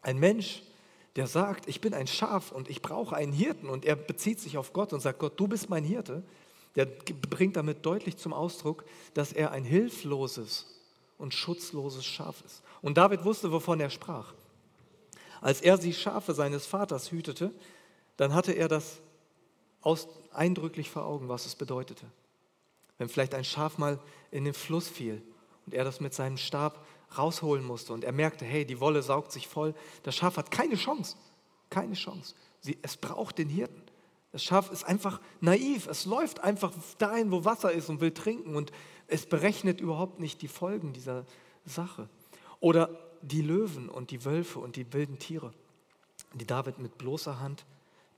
Ein 0.00 0.18
Mensch, 0.18 0.62
der 1.16 1.26
sagt, 1.26 1.68
ich 1.68 1.80
bin 1.80 1.94
ein 1.94 2.06
Schaf 2.06 2.52
und 2.52 2.70
ich 2.70 2.82
brauche 2.82 3.14
einen 3.14 3.32
Hirten 3.32 3.68
und 3.68 3.84
er 3.84 3.96
bezieht 3.96 4.40
sich 4.40 4.56
auf 4.56 4.72
Gott 4.72 4.92
und 4.92 5.00
sagt, 5.00 5.18
Gott, 5.18 5.38
du 5.38 5.46
bist 5.46 5.68
mein 5.68 5.84
Hirte, 5.84 6.22
der 6.74 6.86
bringt 6.86 7.56
damit 7.56 7.84
deutlich 7.84 8.16
zum 8.16 8.32
Ausdruck, 8.32 8.84
dass 9.12 9.32
er 9.32 9.50
ein 9.50 9.64
hilfloses 9.64 10.66
und 11.18 11.34
schutzloses 11.34 12.04
Schaf 12.04 12.42
ist. 12.46 12.62
Und 12.80 12.96
David 12.96 13.24
wusste, 13.24 13.52
wovon 13.52 13.80
er 13.80 13.90
sprach. 13.90 14.32
Als 15.40 15.60
er 15.60 15.76
die 15.76 15.92
Schafe 15.92 16.34
seines 16.34 16.66
Vaters 16.66 17.10
hütete, 17.10 17.52
dann 18.16 18.32
hatte 18.32 18.52
er 18.52 18.68
das 18.68 19.00
aus, 19.82 20.08
eindrücklich 20.32 20.88
vor 20.88 21.04
Augen, 21.04 21.28
was 21.28 21.44
es 21.44 21.54
bedeutete. 21.54 22.06
Wenn 22.96 23.08
vielleicht 23.08 23.34
ein 23.34 23.44
Schaf 23.44 23.76
mal 23.76 23.98
in 24.30 24.44
den 24.44 24.54
Fluss 24.54 24.88
fiel 24.88 25.22
und 25.66 25.74
er 25.74 25.84
das 25.84 26.00
mit 26.00 26.14
seinem 26.14 26.36
Stab 26.36 26.84
rausholen 27.16 27.64
musste 27.64 27.92
und 27.92 28.04
er 28.04 28.12
merkte, 28.12 28.44
hey, 28.44 28.64
die 28.64 28.80
Wolle 28.80 29.02
saugt 29.02 29.32
sich 29.32 29.46
voll, 29.46 29.74
das 30.02 30.16
Schaf 30.16 30.36
hat 30.36 30.50
keine 30.50 30.76
Chance, 30.76 31.16
keine 31.70 31.94
Chance. 31.94 32.34
Sie, 32.60 32.78
es 32.82 32.96
braucht 32.96 33.38
den 33.38 33.48
Hirten. 33.48 33.82
Das 34.30 34.42
Schaf 34.42 34.70
ist 34.70 34.84
einfach 34.84 35.20
naiv, 35.40 35.86
es 35.88 36.06
läuft 36.06 36.40
einfach 36.40 36.72
dahin, 36.98 37.30
wo 37.30 37.44
Wasser 37.44 37.72
ist 37.72 37.90
und 37.90 38.00
will 38.00 38.12
trinken 38.12 38.56
und 38.56 38.72
es 39.08 39.26
berechnet 39.26 39.80
überhaupt 39.80 40.20
nicht 40.20 40.40
die 40.40 40.48
Folgen 40.48 40.94
dieser 40.94 41.26
Sache. 41.66 42.08
Oder 42.60 42.88
die 43.20 43.42
Löwen 43.42 43.88
und 43.88 44.10
die 44.10 44.24
Wölfe 44.24 44.58
und 44.58 44.76
die 44.76 44.90
wilden 44.92 45.18
Tiere, 45.18 45.52
die 46.34 46.46
David 46.46 46.78
mit 46.78 46.96
bloßer 46.96 47.40
Hand 47.40 47.66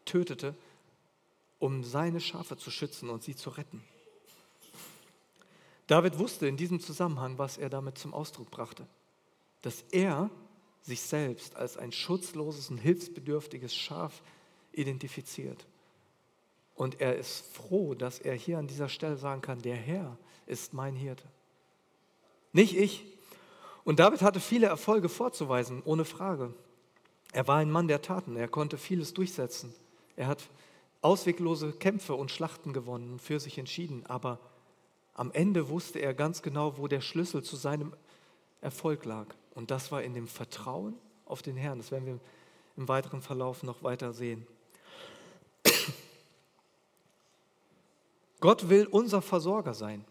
tötete, 0.05 0.55
um 1.59 1.83
seine 1.83 2.21
Schafe 2.21 2.57
zu 2.57 2.71
schützen 2.71 3.11
und 3.11 3.23
sie 3.23 3.35
zu 3.35 3.51
retten. 3.51 3.83
David 5.87 6.19
wusste 6.19 6.47
in 6.47 6.57
diesem 6.57 6.81
Zusammenhang, 6.81 7.39
was 7.39 7.59
er 7.59 7.69
damit 7.69 7.99
zum 7.99 8.15
Ausdruck 8.15 8.51
brachte, 8.51 8.87
dass 9.63 9.85
er 9.91 10.31
sich 10.83 11.01
selbst 11.01 11.57
als 11.57 11.77
ein 11.77 11.93
schutzloses 11.93 12.71
und 12.71 12.79
hilfsbedürftiges 12.79 13.75
Schaf 13.75 14.23
identifiziert. 14.73 15.67
Und 16.75 17.01
er 17.01 17.17
ist 17.17 17.55
froh, 17.55 17.95
dass 17.95 18.19
er 18.19 18.35
hier 18.35 18.59
an 18.59 18.67
dieser 18.67 18.89
Stelle 18.89 19.17
sagen 19.17 19.41
kann, 19.41 19.63
der 19.63 19.77
Herr 19.77 20.19
ist 20.47 20.75
mein 20.75 20.97
Hirte. 20.97 21.25
Nicht 22.53 22.77
ich. 22.77 23.05
Und 23.85 23.99
David 24.01 24.23
hatte 24.23 24.41
viele 24.41 24.67
Erfolge 24.67 25.09
vorzuweisen, 25.09 25.83
ohne 25.85 26.05
Frage. 26.05 26.55
Er 27.33 27.47
war 27.47 27.57
ein 27.57 27.71
Mann 27.71 27.89
der 27.89 28.03
Taten, 28.03 28.37
er 28.37 28.49
konnte 28.49 28.79
vieles 28.79 29.15
durchsetzen. 29.15 29.75
Er 30.17 30.27
hat 30.27 30.49
ausweglose 31.01 31.73
Kämpfe 31.73 32.15
und 32.15 32.31
Schlachten 32.31 32.73
gewonnen 32.73 33.13
und 33.13 33.21
für 33.21 33.41
sich 33.41 33.59
entschieden. 33.59 34.07
Aber 34.07 34.39
am 35.15 35.31
Ende 35.33 35.69
wusste 35.69 36.01
er 36.01 36.13
ganz 36.13 36.43
genau, 36.43 36.77
wo 36.77 36.89
der 36.89 37.01
Schlüssel 37.01 37.43
zu 37.43 37.57
seinem 37.57 37.95
Erfolg 38.61 39.05
lag. 39.05 39.27
Und 39.55 39.71
das 39.71 39.93
war 39.93 40.03
in 40.03 40.15
dem 40.15 40.27
Vertrauen 40.27 40.95
auf 41.25 41.41
den 41.43 41.57
Herrn. 41.57 41.79
Das 41.79 41.93
werden 41.93 42.07
wir 42.07 42.19
im 42.77 42.89
weiteren 42.89 43.23
Verlauf 43.23 43.63
noch 43.63 43.83
weiter 43.85 44.13
sehen. 44.13 44.47
Gott 48.41 48.69
will 48.69 48.87
unser 48.87 49.23
Versorger 49.23 49.73
sein. 49.73 50.05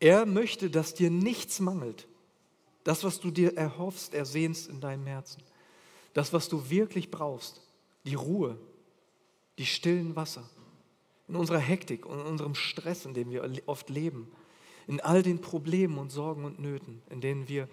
Er 0.00 0.26
möchte, 0.26 0.68
dass 0.68 0.94
dir 0.94 1.10
nichts 1.10 1.60
mangelt. 1.60 2.08
Das, 2.82 3.04
was 3.04 3.20
du 3.20 3.30
dir 3.30 3.56
erhoffst, 3.56 4.12
ersehnst 4.12 4.68
in 4.68 4.80
deinem 4.80 5.06
Herzen. 5.06 5.42
Das, 6.12 6.32
was 6.32 6.48
du 6.48 6.68
wirklich 6.68 7.10
brauchst. 7.10 7.62
Die 8.04 8.16
Ruhe, 8.16 8.58
die 9.58 9.66
stillen 9.66 10.16
Wasser. 10.16 10.50
In 11.28 11.36
unserer 11.36 11.58
Hektik 11.58 12.06
und 12.06 12.20
in 12.20 12.26
unserem 12.26 12.54
Stress, 12.54 13.06
in 13.06 13.14
dem 13.14 13.30
wir 13.30 13.48
oft 13.66 13.90
leben. 13.90 14.30
In 14.86 15.00
all 15.00 15.22
den 15.22 15.40
Problemen 15.40 15.98
und 15.98 16.10
Sorgen 16.10 16.44
und 16.44 16.58
Nöten, 16.58 17.02
in 17.10 17.20
denen 17.20 17.48
wir 17.48 17.68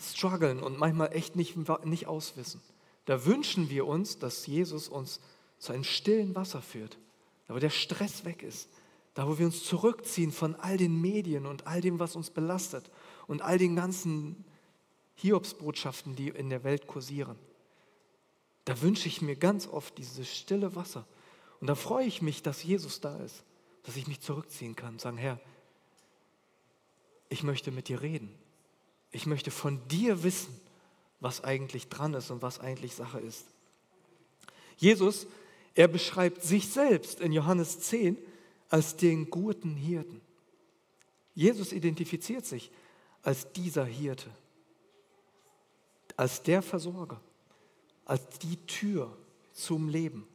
strugglen 0.00 0.62
und 0.62 0.78
manchmal 0.78 1.14
echt 1.14 1.36
nicht, 1.36 1.56
nicht 1.84 2.06
auswissen. 2.06 2.60
Da 3.04 3.24
wünschen 3.24 3.70
wir 3.70 3.86
uns, 3.86 4.18
dass 4.18 4.46
Jesus 4.46 4.88
uns 4.88 5.20
zu 5.58 5.72
einem 5.72 5.84
stillen 5.84 6.34
Wasser 6.34 6.60
führt, 6.60 6.98
da 7.46 7.54
wo 7.54 7.58
der 7.58 7.70
Stress 7.70 8.24
weg 8.24 8.42
ist, 8.42 8.68
da 9.14 9.26
wo 9.26 9.38
wir 9.38 9.46
uns 9.46 9.64
zurückziehen 9.64 10.32
von 10.32 10.54
all 10.56 10.76
den 10.76 11.00
Medien 11.00 11.46
und 11.46 11.66
all 11.66 11.80
dem, 11.80 11.98
was 11.98 12.16
uns 12.16 12.30
belastet 12.30 12.90
und 13.26 13.42
all 13.42 13.58
den 13.58 13.76
ganzen 13.76 14.44
Hiobsbotschaften, 15.14 16.16
die 16.16 16.28
in 16.28 16.50
der 16.50 16.64
Welt 16.64 16.86
kursieren. 16.86 17.38
Da 18.64 18.82
wünsche 18.82 19.08
ich 19.08 19.22
mir 19.22 19.36
ganz 19.36 19.68
oft 19.68 19.96
dieses 19.96 20.28
stille 20.28 20.74
Wasser. 20.74 21.06
Und 21.60 21.68
da 21.68 21.74
freue 21.74 22.06
ich 22.06 22.22
mich, 22.22 22.42
dass 22.42 22.62
Jesus 22.62 23.00
da 23.00 23.16
ist, 23.18 23.44
dass 23.84 23.96
ich 23.96 24.06
mich 24.06 24.20
zurückziehen 24.20 24.76
kann 24.76 24.94
und 24.94 25.00
sagen, 25.00 25.16
Herr, 25.16 25.40
ich 27.28 27.42
möchte 27.42 27.70
mit 27.70 27.88
dir 27.88 28.02
reden. 28.02 28.32
Ich 29.10 29.26
möchte 29.26 29.50
von 29.50 29.86
dir 29.88 30.22
wissen, 30.22 30.60
was 31.20 31.42
eigentlich 31.42 31.88
dran 31.88 32.14
ist 32.14 32.30
und 32.30 32.42
was 32.42 32.60
eigentlich 32.60 32.94
Sache 32.94 33.20
ist. 33.20 33.46
Jesus, 34.76 35.26
er 35.74 35.88
beschreibt 35.88 36.42
sich 36.42 36.68
selbst 36.68 37.20
in 37.20 37.32
Johannes 37.32 37.80
10 37.80 38.18
als 38.68 38.96
den 38.96 39.30
guten 39.30 39.76
Hirten. 39.76 40.20
Jesus 41.34 41.72
identifiziert 41.72 42.46
sich 42.46 42.70
als 43.22 43.52
dieser 43.52 43.84
Hirte, 43.84 44.30
als 46.16 46.42
der 46.42 46.62
Versorger, 46.62 47.20
als 48.04 48.38
die 48.38 48.56
Tür 48.66 49.16
zum 49.52 49.88
Leben. 49.88 50.26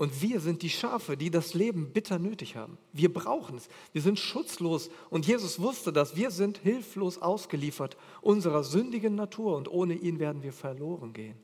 Und 0.00 0.22
wir 0.22 0.40
sind 0.40 0.62
die 0.62 0.70
Schafe, 0.70 1.14
die 1.18 1.30
das 1.30 1.52
Leben 1.52 1.92
bitter 1.92 2.18
nötig 2.18 2.56
haben. 2.56 2.78
Wir 2.90 3.12
brauchen 3.12 3.58
es. 3.58 3.68
Wir 3.92 4.00
sind 4.00 4.18
schutzlos. 4.18 4.88
Und 5.10 5.26
Jesus 5.26 5.60
wusste 5.60 5.92
das. 5.92 6.16
Wir 6.16 6.30
sind 6.30 6.56
hilflos 6.56 7.18
ausgeliefert 7.18 7.98
unserer 8.22 8.64
sündigen 8.64 9.14
Natur 9.14 9.58
und 9.58 9.70
ohne 9.70 9.92
ihn 9.92 10.18
werden 10.18 10.42
wir 10.42 10.54
verloren 10.54 11.12
gehen. 11.12 11.36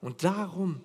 Und 0.00 0.24
darum 0.24 0.80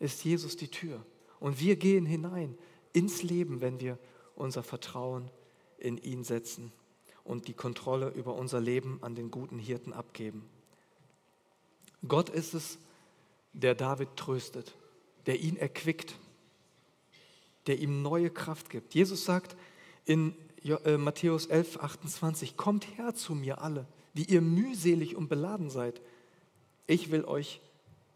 ist 0.00 0.22
Jesus 0.22 0.54
die 0.58 0.68
Tür. 0.68 1.02
Und 1.38 1.60
wir 1.60 1.76
gehen 1.76 2.04
hinein 2.04 2.58
ins 2.92 3.22
Leben, 3.22 3.62
wenn 3.62 3.80
wir 3.80 3.98
unser 4.36 4.62
Vertrauen 4.62 5.30
in 5.78 5.96
ihn 5.96 6.24
setzen 6.24 6.72
und 7.24 7.48
die 7.48 7.54
Kontrolle 7.54 8.10
über 8.10 8.34
unser 8.34 8.60
Leben 8.60 8.98
an 9.00 9.14
den 9.14 9.30
guten 9.30 9.58
Hirten 9.58 9.94
abgeben. 9.94 10.44
Gott 12.06 12.28
ist 12.28 12.52
es, 12.52 12.78
der 13.54 13.74
David 13.74 14.14
tröstet, 14.16 14.76
der 15.24 15.40
ihn 15.40 15.56
erquickt 15.56 16.16
der 17.66 17.78
ihm 17.78 18.02
neue 18.02 18.30
Kraft 18.30 18.70
gibt. 18.70 18.94
Jesus 18.94 19.24
sagt 19.24 19.56
in 20.04 20.34
äh, 20.64 20.96
Matthäus 20.96 21.46
11, 21.46 21.78
28, 21.78 22.56
kommt 22.56 22.86
her 22.96 23.14
zu 23.14 23.34
mir 23.34 23.60
alle, 23.60 23.86
die 24.14 24.24
ihr 24.24 24.40
mühselig 24.40 25.16
und 25.16 25.28
beladen 25.28 25.70
seid. 25.70 26.00
Ich 26.86 27.10
will 27.10 27.24
euch 27.24 27.60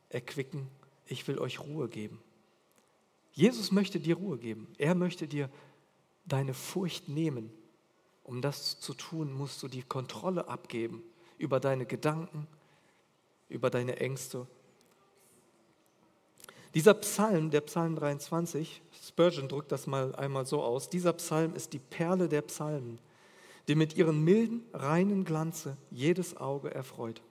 erquicken, 0.09 0.69
ich 1.07 1.27
will 1.29 1.39
euch 1.39 1.61
Ruhe 1.61 1.89
geben. 1.89 2.21
Jesus 3.33 3.73
möchte 3.73 3.99
dir 3.99 4.17
Ruhe 4.17 4.39
geben. 4.39 4.69
Er 4.79 4.95
möchte 4.95 5.27
dir 5.27 5.51
deine 6.25 6.55
Furcht 6.55 7.09
nehmen. 7.09 7.51
Um 8.23 8.41
das 8.41 8.79
zu 8.81 8.95
tun, 8.95 9.33
musst 9.33 9.63
du 9.63 9.69
die 9.69 9.83
Kontrolle 9.83 10.49
abgeben 10.49 11.03
über 11.37 11.61
deine 11.61 11.85
Gedanken, 11.85 12.47
über 13.49 13.71
deine 13.71 13.97
Ängste 13.99 14.47
dieser 16.75 16.95
Psalm, 16.95 17.51
der 17.51 17.61
Psalm 17.63 17.95
23, 17.95 18.83
Spurgeon 19.09 19.49
drückt 19.49 19.73
das 19.73 19.87
mal 19.87 20.15
einmal 20.15 20.47
so 20.47 20.63
aus, 20.63 20.89
dieser 20.89 21.13
Psalm 21.13 21.55
ist 21.55 21.73
die 21.73 21.79
Perle 21.79 22.29
der 22.29 22.43
Psalmen, 22.43 22.99
die 23.69 23.75
mit 23.75 23.97
ihren 23.97 24.23
milden, 24.25 24.63
reinen 24.73 25.25
Glanze 25.25 25.77
jedes 25.91 26.37
Auge 26.37 26.75
erfreut. 26.75 27.23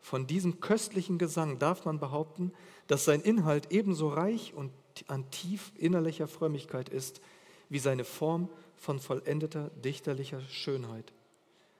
Von 0.00 0.26
diesem 0.26 0.60
köstlichen 0.60 1.18
Gesang 1.18 1.58
darf 1.58 1.84
man 1.84 1.98
behaupten, 1.98 2.52
dass 2.86 3.04
sein 3.04 3.20
Inhalt 3.20 3.70
ebenso 3.70 4.08
reich 4.08 4.54
und 4.54 4.72
an 5.06 5.30
tief 5.30 5.72
innerlicher 5.76 6.26
Frömmigkeit 6.26 6.88
ist, 6.88 7.20
wie 7.68 7.78
seine 7.78 8.04
Form 8.04 8.48
von 8.76 8.98
vollendeter 9.00 9.70
dichterlicher 9.84 10.40
Schönheit. 10.40 11.12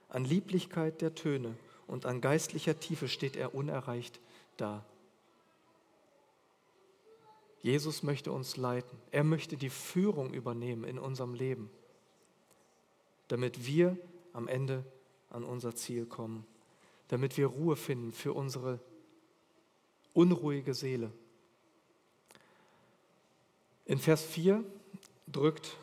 An 0.09 0.25
Lieblichkeit 0.25 1.01
der 1.01 1.15
Töne 1.15 1.55
und 1.87 2.05
an 2.05 2.21
geistlicher 2.21 2.79
Tiefe 2.79 3.07
steht 3.07 3.35
er 3.35 3.55
unerreicht 3.55 4.19
da. 4.57 4.85
Jesus 7.61 8.03
möchte 8.03 8.31
uns 8.31 8.57
leiten. 8.57 8.97
Er 9.11 9.23
möchte 9.23 9.57
die 9.57 9.69
Führung 9.69 10.33
übernehmen 10.33 10.83
in 10.83 10.97
unserem 10.97 11.33
Leben, 11.33 11.69
damit 13.27 13.65
wir 13.65 13.97
am 14.33 14.47
Ende 14.47 14.85
an 15.29 15.43
unser 15.43 15.75
Ziel 15.75 16.05
kommen, 16.05 16.45
damit 17.09 17.37
wir 17.37 17.47
Ruhe 17.47 17.75
finden 17.75 18.11
für 18.11 18.33
unsere 18.33 18.79
unruhige 20.13 20.73
Seele. 20.73 21.11
In 23.85 23.99
Vers 23.99 24.23
4 24.23 24.63
drückt 25.27 25.77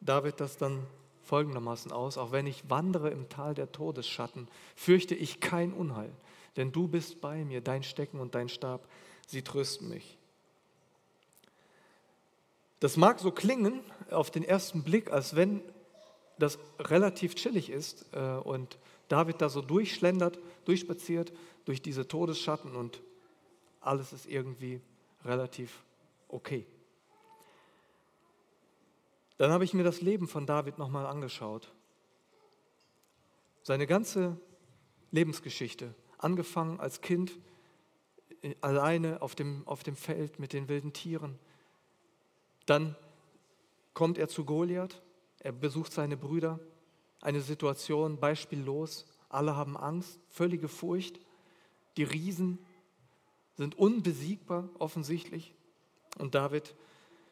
David 0.00 0.40
das 0.40 0.56
dann 0.56 0.82
folgendermaßen 1.22 1.90
aus, 1.90 2.18
auch 2.18 2.30
wenn 2.30 2.46
ich 2.46 2.70
wandere 2.70 3.10
im 3.10 3.28
Tal 3.28 3.54
der 3.54 3.72
Todesschatten, 3.72 4.48
fürchte 4.76 5.14
ich 5.14 5.40
kein 5.40 5.72
Unheil, 5.72 6.12
denn 6.56 6.70
du 6.70 6.86
bist 6.86 7.20
bei 7.20 7.44
mir, 7.44 7.60
dein 7.60 7.82
Stecken 7.82 8.20
und 8.20 8.34
dein 8.34 8.48
Stab, 8.48 8.88
sie 9.26 9.42
trösten 9.42 9.88
mich. 9.88 10.15
Das 12.80 12.96
mag 12.96 13.18
so 13.20 13.30
klingen 13.30 13.80
auf 14.10 14.30
den 14.30 14.44
ersten 14.44 14.82
Blick, 14.82 15.10
als 15.10 15.34
wenn 15.34 15.62
das 16.38 16.58
relativ 16.78 17.34
chillig 17.34 17.70
ist 17.70 18.06
äh, 18.12 18.36
und 18.36 18.78
David 19.08 19.40
da 19.40 19.48
so 19.48 19.62
durchschlendert, 19.62 20.38
durchspaziert 20.64 21.32
durch 21.64 21.80
diese 21.80 22.06
Todesschatten 22.06 22.76
und 22.76 23.00
alles 23.80 24.12
ist 24.12 24.26
irgendwie 24.26 24.80
relativ 25.24 25.82
okay. 26.28 26.66
Dann 29.38 29.50
habe 29.50 29.64
ich 29.64 29.74
mir 29.74 29.84
das 29.84 30.00
Leben 30.00 30.28
von 30.28 30.46
David 30.46 30.78
nochmal 30.78 31.06
angeschaut. 31.06 31.72
Seine 33.62 33.86
ganze 33.86 34.38
Lebensgeschichte, 35.10 35.94
angefangen 36.18 36.80
als 36.80 37.00
Kind 37.00 37.38
äh, 38.42 38.54
alleine 38.60 39.22
auf 39.22 39.34
dem, 39.34 39.66
auf 39.66 39.82
dem 39.82 39.96
Feld 39.96 40.38
mit 40.38 40.52
den 40.52 40.68
wilden 40.68 40.92
Tieren, 40.92 41.38
dann 42.66 42.96
kommt 43.94 44.18
er 44.18 44.28
zu 44.28 44.44
Goliath, 44.44 45.02
er 45.38 45.52
besucht 45.52 45.92
seine 45.92 46.16
Brüder, 46.16 46.60
eine 47.20 47.40
Situation 47.40 48.18
beispiellos, 48.18 49.06
alle 49.28 49.56
haben 49.56 49.76
Angst, 49.76 50.20
völlige 50.28 50.68
Furcht, 50.68 51.18
die 51.96 52.04
Riesen 52.04 52.58
sind 53.54 53.76
unbesiegbar 53.78 54.68
offensichtlich 54.78 55.54
und 56.18 56.34
David 56.34 56.74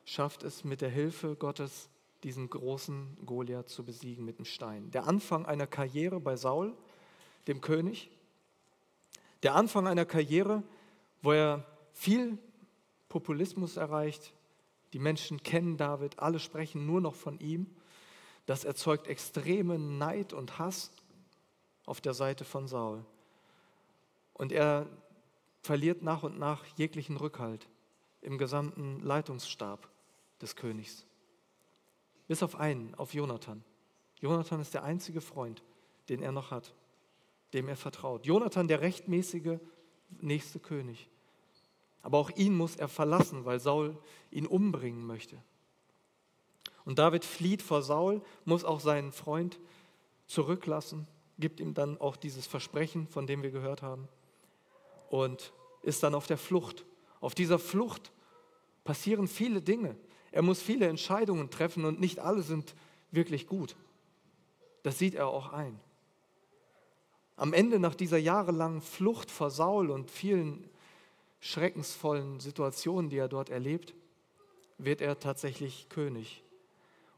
schafft 0.04 0.42
es 0.42 0.64
mit 0.64 0.80
der 0.80 0.90
Hilfe 0.90 1.36
Gottes, 1.36 1.88
diesen 2.22 2.48
großen 2.48 3.18
Goliath 3.26 3.68
zu 3.68 3.84
besiegen 3.84 4.24
mit 4.24 4.38
dem 4.38 4.44
Stein. 4.44 4.90
Der 4.90 5.06
Anfang 5.06 5.44
einer 5.44 5.66
Karriere 5.66 6.20
bei 6.20 6.36
Saul, 6.36 6.74
dem 7.46 7.60
König. 7.60 8.10
Der 9.42 9.54
Anfang 9.54 9.86
einer 9.86 10.06
Karriere, 10.06 10.62
wo 11.20 11.32
er 11.32 11.66
viel 11.92 12.38
Populismus 13.08 13.76
erreicht. 13.76 14.32
Die 14.94 15.00
Menschen 15.00 15.42
kennen 15.42 15.76
David, 15.76 16.20
alle 16.20 16.38
sprechen 16.38 16.86
nur 16.86 17.00
noch 17.00 17.16
von 17.16 17.40
ihm. 17.40 17.66
Das 18.46 18.62
erzeugt 18.64 19.08
extremen 19.08 19.98
Neid 19.98 20.32
und 20.32 20.60
Hass 20.60 20.92
auf 21.84 22.00
der 22.00 22.14
Seite 22.14 22.44
von 22.44 22.68
Saul. 22.68 23.04
Und 24.34 24.52
er 24.52 24.86
verliert 25.62 26.02
nach 26.02 26.22
und 26.22 26.38
nach 26.38 26.64
jeglichen 26.76 27.16
Rückhalt 27.16 27.68
im 28.20 28.38
gesamten 28.38 29.00
Leitungsstab 29.00 29.90
des 30.40 30.54
Königs. 30.54 31.04
Bis 32.28 32.44
auf 32.44 32.54
einen, 32.54 32.94
auf 32.94 33.14
Jonathan. 33.14 33.64
Jonathan 34.20 34.60
ist 34.60 34.74
der 34.74 34.84
einzige 34.84 35.20
Freund, 35.20 35.64
den 36.08 36.22
er 36.22 36.30
noch 36.30 36.52
hat, 36.52 36.72
dem 37.52 37.66
er 37.66 37.76
vertraut. 37.76 38.26
Jonathan, 38.26 38.68
der 38.68 38.80
rechtmäßige 38.80 39.58
nächste 40.20 40.60
König. 40.60 41.10
Aber 42.04 42.18
auch 42.18 42.30
ihn 42.36 42.54
muss 42.54 42.76
er 42.76 42.88
verlassen, 42.88 43.46
weil 43.46 43.58
Saul 43.58 43.96
ihn 44.30 44.46
umbringen 44.46 45.06
möchte. 45.06 45.38
Und 46.84 46.98
David 46.98 47.24
flieht 47.24 47.62
vor 47.62 47.80
Saul, 47.80 48.20
muss 48.44 48.62
auch 48.62 48.78
seinen 48.78 49.10
Freund 49.10 49.58
zurücklassen, 50.26 51.08
gibt 51.38 51.60
ihm 51.60 51.72
dann 51.72 51.98
auch 51.98 52.16
dieses 52.16 52.46
Versprechen, 52.46 53.08
von 53.08 53.26
dem 53.26 53.42
wir 53.42 53.50
gehört 53.50 53.80
haben, 53.80 54.06
und 55.08 55.54
ist 55.80 56.02
dann 56.02 56.14
auf 56.14 56.26
der 56.26 56.36
Flucht. 56.36 56.84
Auf 57.22 57.34
dieser 57.34 57.58
Flucht 57.58 58.12
passieren 58.84 59.26
viele 59.26 59.62
Dinge. 59.62 59.96
Er 60.30 60.42
muss 60.42 60.60
viele 60.60 60.86
Entscheidungen 60.86 61.48
treffen 61.48 61.86
und 61.86 62.00
nicht 62.00 62.18
alle 62.18 62.42
sind 62.42 62.74
wirklich 63.12 63.46
gut. 63.46 63.76
Das 64.82 64.98
sieht 64.98 65.14
er 65.14 65.28
auch 65.28 65.54
ein. 65.54 65.80
Am 67.36 67.54
Ende 67.54 67.78
nach 67.78 67.94
dieser 67.94 68.18
jahrelangen 68.18 68.82
Flucht 68.82 69.30
vor 69.30 69.50
Saul 69.50 69.90
und 69.90 70.10
vielen 70.10 70.68
schreckensvollen 71.44 72.40
Situationen, 72.40 73.10
die 73.10 73.18
er 73.18 73.28
dort 73.28 73.50
erlebt, 73.50 73.94
wird 74.78 75.02
er 75.02 75.18
tatsächlich 75.18 75.90
König. 75.90 76.42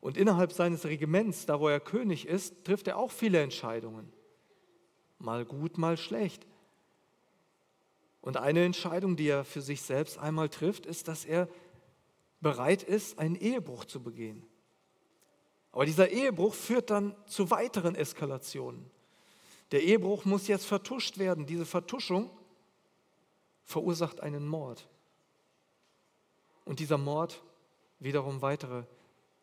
Und 0.00 0.16
innerhalb 0.16 0.52
seines 0.52 0.84
Regiments, 0.84 1.46
da 1.46 1.60
wo 1.60 1.68
er 1.68 1.78
König 1.78 2.26
ist, 2.26 2.64
trifft 2.64 2.88
er 2.88 2.98
auch 2.98 3.12
viele 3.12 3.40
Entscheidungen. 3.40 4.12
Mal 5.20 5.44
gut, 5.44 5.78
mal 5.78 5.96
schlecht. 5.96 6.44
Und 8.20 8.36
eine 8.36 8.64
Entscheidung, 8.64 9.14
die 9.14 9.28
er 9.28 9.44
für 9.44 9.62
sich 9.62 9.82
selbst 9.82 10.18
einmal 10.18 10.48
trifft, 10.48 10.86
ist, 10.86 11.06
dass 11.06 11.24
er 11.24 11.48
bereit 12.40 12.82
ist, 12.82 13.20
einen 13.20 13.36
Ehebruch 13.36 13.84
zu 13.84 14.02
begehen. 14.02 14.44
Aber 15.70 15.86
dieser 15.86 16.08
Ehebruch 16.08 16.54
führt 16.54 16.90
dann 16.90 17.14
zu 17.26 17.50
weiteren 17.52 17.94
Eskalationen. 17.94 18.90
Der 19.70 19.84
Ehebruch 19.84 20.24
muss 20.24 20.48
jetzt 20.48 20.66
vertuscht 20.66 21.18
werden. 21.18 21.46
Diese 21.46 21.64
Vertuschung 21.64 22.28
verursacht 23.66 24.22
einen 24.22 24.48
Mord. 24.48 24.88
Und 26.64 26.80
dieser 26.80 26.96
Mord 26.96 27.42
wiederum 27.98 28.40
weitere 28.40 28.84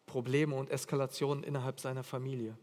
Probleme 0.07 0.55
und 0.55 0.71
Eskalationen 0.71 1.43
innerhalb 1.43 1.79
seiner 1.79 2.03
Familie. 2.03 2.57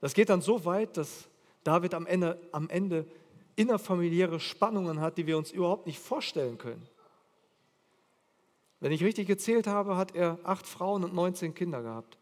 Das 0.00 0.12
geht 0.14 0.28
dann 0.28 0.42
so 0.42 0.64
weit, 0.64 0.96
dass 0.96 1.28
David 1.64 1.94
am 1.94 2.06
Ende, 2.06 2.40
am 2.52 2.68
Ende 2.68 3.06
innerfamiliäre 3.56 4.40
Spannungen 4.40 5.00
hat, 5.00 5.18
die 5.18 5.26
wir 5.26 5.38
uns 5.38 5.50
überhaupt 5.50 5.86
nicht 5.86 5.98
vorstellen 5.98 6.58
können. 6.58 6.86
Wenn 8.80 8.92
ich 8.92 9.04
richtig 9.04 9.26
gezählt 9.26 9.66
habe, 9.66 9.96
hat 9.96 10.14
er 10.14 10.38
acht 10.42 10.66
Frauen 10.66 11.04
und 11.04 11.14
19 11.14 11.54
Kinder 11.54 11.82
gehabt. 11.82 12.18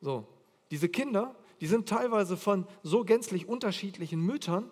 So, 0.00 0.26
diese 0.70 0.88
Kinder, 0.88 1.34
die 1.60 1.66
sind 1.66 1.88
teilweise 1.88 2.36
von 2.36 2.66
so 2.82 3.04
gänzlich 3.04 3.46
unterschiedlichen 3.46 4.20
Müttern. 4.20 4.70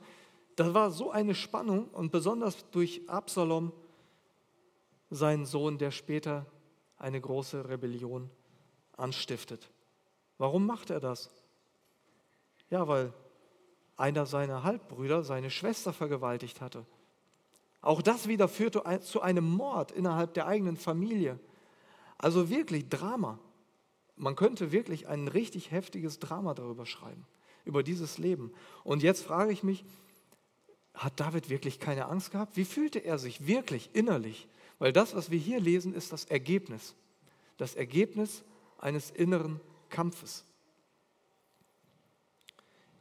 Da 0.56 0.74
war 0.74 0.90
so 0.90 1.10
eine 1.10 1.34
Spannung 1.34 1.88
und 1.88 2.12
besonders 2.12 2.70
durch 2.70 3.08
Absalom, 3.08 3.72
seinen 5.10 5.44
Sohn, 5.44 5.76
der 5.78 5.90
später 5.90 6.46
eine 6.96 7.20
große 7.20 7.68
Rebellion 7.68 8.30
anstiftet. 8.96 9.70
Warum 10.38 10.66
macht 10.66 10.90
er 10.90 11.00
das? 11.00 11.30
Ja, 12.70 12.88
weil 12.88 13.12
einer 13.96 14.24
seiner 14.24 14.62
Halbbrüder 14.62 15.22
seine 15.22 15.50
Schwester 15.50 15.92
vergewaltigt 15.92 16.60
hatte. 16.60 16.86
Auch 17.82 18.00
das 18.00 18.28
wieder 18.28 18.48
führte 18.48 18.82
zu 19.00 19.20
einem 19.20 19.44
Mord 19.44 19.92
innerhalb 19.92 20.34
der 20.34 20.46
eigenen 20.46 20.76
Familie. 20.76 21.38
Also 22.16 22.48
wirklich 22.48 22.88
Drama. 22.88 23.38
Man 24.16 24.36
könnte 24.36 24.72
wirklich 24.72 25.08
ein 25.08 25.28
richtig 25.28 25.72
heftiges 25.72 26.18
Drama 26.20 26.54
darüber 26.54 26.86
schreiben, 26.86 27.26
über 27.64 27.82
dieses 27.82 28.18
Leben. 28.18 28.52
Und 28.84 29.02
jetzt 29.02 29.24
frage 29.24 29.52
ich 29.52 29.62
mich, 29.62 29.84
hat 30.94 31.18
David 31.20 31.48
wirklich 31.48 31.81
keine 31.81 32.07
Angst 32.07 32.31
gehabt? 32.31 32.57
Wie 32.57 32.64
fühlte 32.64 32.98
er 32.98 33.18
sich 33.18 33.46
wirklich 33.46 33.90
innerlich? 33.92 34.46
Weil 34.78 34.92
das, 34.92 35.14
was 35.14 35.31
wir 35.31 35.38
hier 35.38 35.61
lesen, 35.61 35.94
ist 35.94 36.12
das 36.12 36.24
Ergebnis. 36.24 36.94
Das 37.57 37.74
Ergebnis 37.74 38.42
eines 38.78 39.11
inneren 39.11 39.61
Kampfes. 39.90 40.44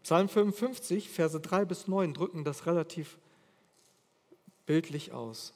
Psalm 0.03 0.29
55, 0.29 1.09
Verse 1.09 1.39
3 1.39 1.65
bis 1.65 1.87
9 1.87 2.13
drücken 2.13 2.43
das 2.43 2.65
relativ 2.65 3.17
bildlich 4.65 5.11
aus. 5.11 5.53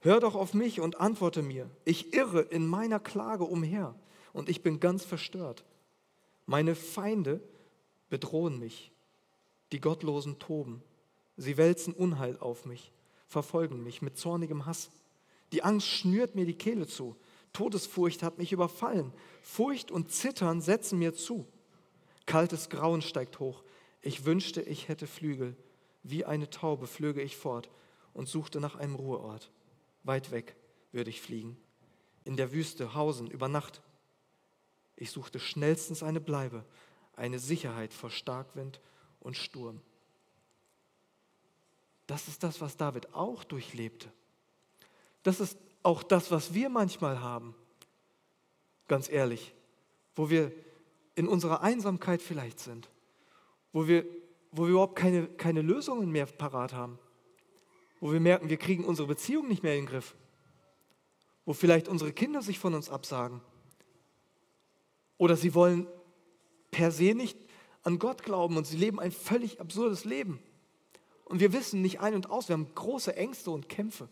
Hör 0.00 0.20
doch 0.20 0.34
auf 0.34 0.52
mich 0.52 0.80
und 0.80 1.00
antworte 1.00 1.42
mir. 1.42 1.70
Ich 1.84 2.12
irre 2.12 2.40
in 2.40 2.66
meiner 2.66 2.98
Klage 2.98 3.44
umher 3.44 3.94
und 4.32 4.48
ich 4.48 4.62
bin 4.62 4.80
ganz 4.80 5.04
verstört. 5.04 5.64
Meine 6.46 6.74
Feinde 6.74 7.40
bedrohen 8.10 8.58
mich. 8.58 8.91
Die 9.72 9.80
Gottlosen 9.80 10.38
toben. 10.38 10.82
Sie 11.36 11.56
wälzen 11.56 11.94
Unheil 11.94 12.38
auf 12.38 12.66
mich, 12.66 12.92
verfolgen 13.26 13.82
mich 13.82 14.02
mit 14.02 14.18
zornigem 14.18 14.66
Hass. 14.66 14.90
Die 15.50 15.62
Angst 15.62 15.88
schnürt 15.88 16.34
mir 16.34 16.44
die 16.44 16.56
Kehle 16.56 16.86
zu. 16.86 17.16
Todesfurcht 17.54 18.22
hat 18.22 18.38
mich 18.38 18.52
überfallen. 18.52 19.12
Furcht 19.42 19.90
und 19.90 20.12
Zittern 20.12 20.60
setzen 20.60 20.98
mir 20.98 21.14
zu. 21.14 21.46
Kaltes 22.26 22.68
Grauen 22.68 23.02
steigt 23.02 23.40
hoch. 23.40 23.62
Ich 24.02 24.24
wünschte, 24.24 24.60
ich 24.62 24.88
hätte 24.88 25.06
Flügel. 25.06 25.56
Wie 26.02 26.24
eine 26.24 26.50
Taube 26.50 26.86
flöge 26.86 27.22
ich 27.22 27.36
fort 27.36 27.70
und 28.12 28.28
suchte 28.28 28.60
nach 28.60 28.76
einem 28.76 28.94
Ruheort. 28.94 29.50
Weit 30.04 30.30
weg 30.32 30.56
würde 30.92 31.10
ich 31.10 31.20
fliegen. 31.20 31.56
In 32.24 32.36
der 32.36 32.52
Wüste 32.52 32.94
hausen 32.94 33.30
über 33.30 33.48
Nacht. 33.48 33.82
Ich 34.96 35.10
suchte 35.10 35.40
schnellstens 35.40 36.02
eine 36.02 36.20
Bleibe, 36.20 36.64
eine 37.16 37.38
Sicherheit 37.38 37.94
vor 37.94 38.10
Starkwind 38.10 38.80
und 39.22 39.36
Sturm. 39.36 39.80
Das 42.06 42.28
ist 42.28 42.42
das, 42.42 42.60
was 42.60 42.76
David 42.76 43.14
auch 43.14 43.44
durchlebte. 43.44 44.12
Das 45.22 45.40
ist 45.40 45.56
auch 45.82 46.02
das, 46.02 46.30
was 46.30 46.52
wir 46.52 46.68
manchmal 46.68 47.20
haben. 47.20 47.54
Ganz 48.88 49.08
ehrlich, 49.08 49.54
wo 50.14 50.28
wir 50.28 50.52
in 51.14 51.28
unserer 51.28 51.62
Einsamkeit 51.62 52.20
vielleicht 52.20 52.58
sind, 52.58 52.90
wo 53.72 53.86
wir 53.86 54.04
wo 54.52 54.64
wir 54.64 54.70
überhaupt 54.70 54.96
keine, 54.96 55.26
keine 55.26 55.62
Lösungen 55.62 56.12
mehr 56.12 56.26
parat 56.26 56.74
haben, 56.74 56.98
wo 58.00 58.12
wir 58.12 58.20
merken, 58.20 58.50
wir 58.50 58.58
kriegen 58.58 58.84
unsere 58.84 59.08
Beziehung 59.08 59.48
nicht 59.48 59.62
mehr 59.62 59.74
in 59.74 59.86
den 59.86 59.90
Griff, 59.90 60.14
wo 61.46 61.54
vielleicht 61.54 61.88
unsere 61.88 62.12
Kinder 62.12 62.42
sich 62.42 62.58
von 62.58 62.74
uns 62.74 62.90
absagen 62.90 63.40
oder 65.16 65.36
sie 65.36 65.54
wollen 65.54 65.86
per 66.70 66.92
se 66.92 67.14
nicht 67.14 67.38
an 67.82 67.98
Gott 67.98 68.22
glauben 68.22 68.56
und 68.56 68.66
sie 68.66 68.76
leben 68.76 69.00
ein 69.00 69.12
völlig 69.12 69.60
absurdes 69.60 70.04
Leben. 70.04 70.38
Und 71.24 71.40
wir 71.40 71.52
wissen 71.52 71.82
nicht 71.82 72.00
ein 72.00 72.14
und 72.14 72.30
aus, 72.30 72.48
wir 72.48 72.54
haben 72.54 72.74
große 72.74 73.16
Ängste 73.16 73.50
und 73.50 73.68
Kämpfe. 73.68 74.08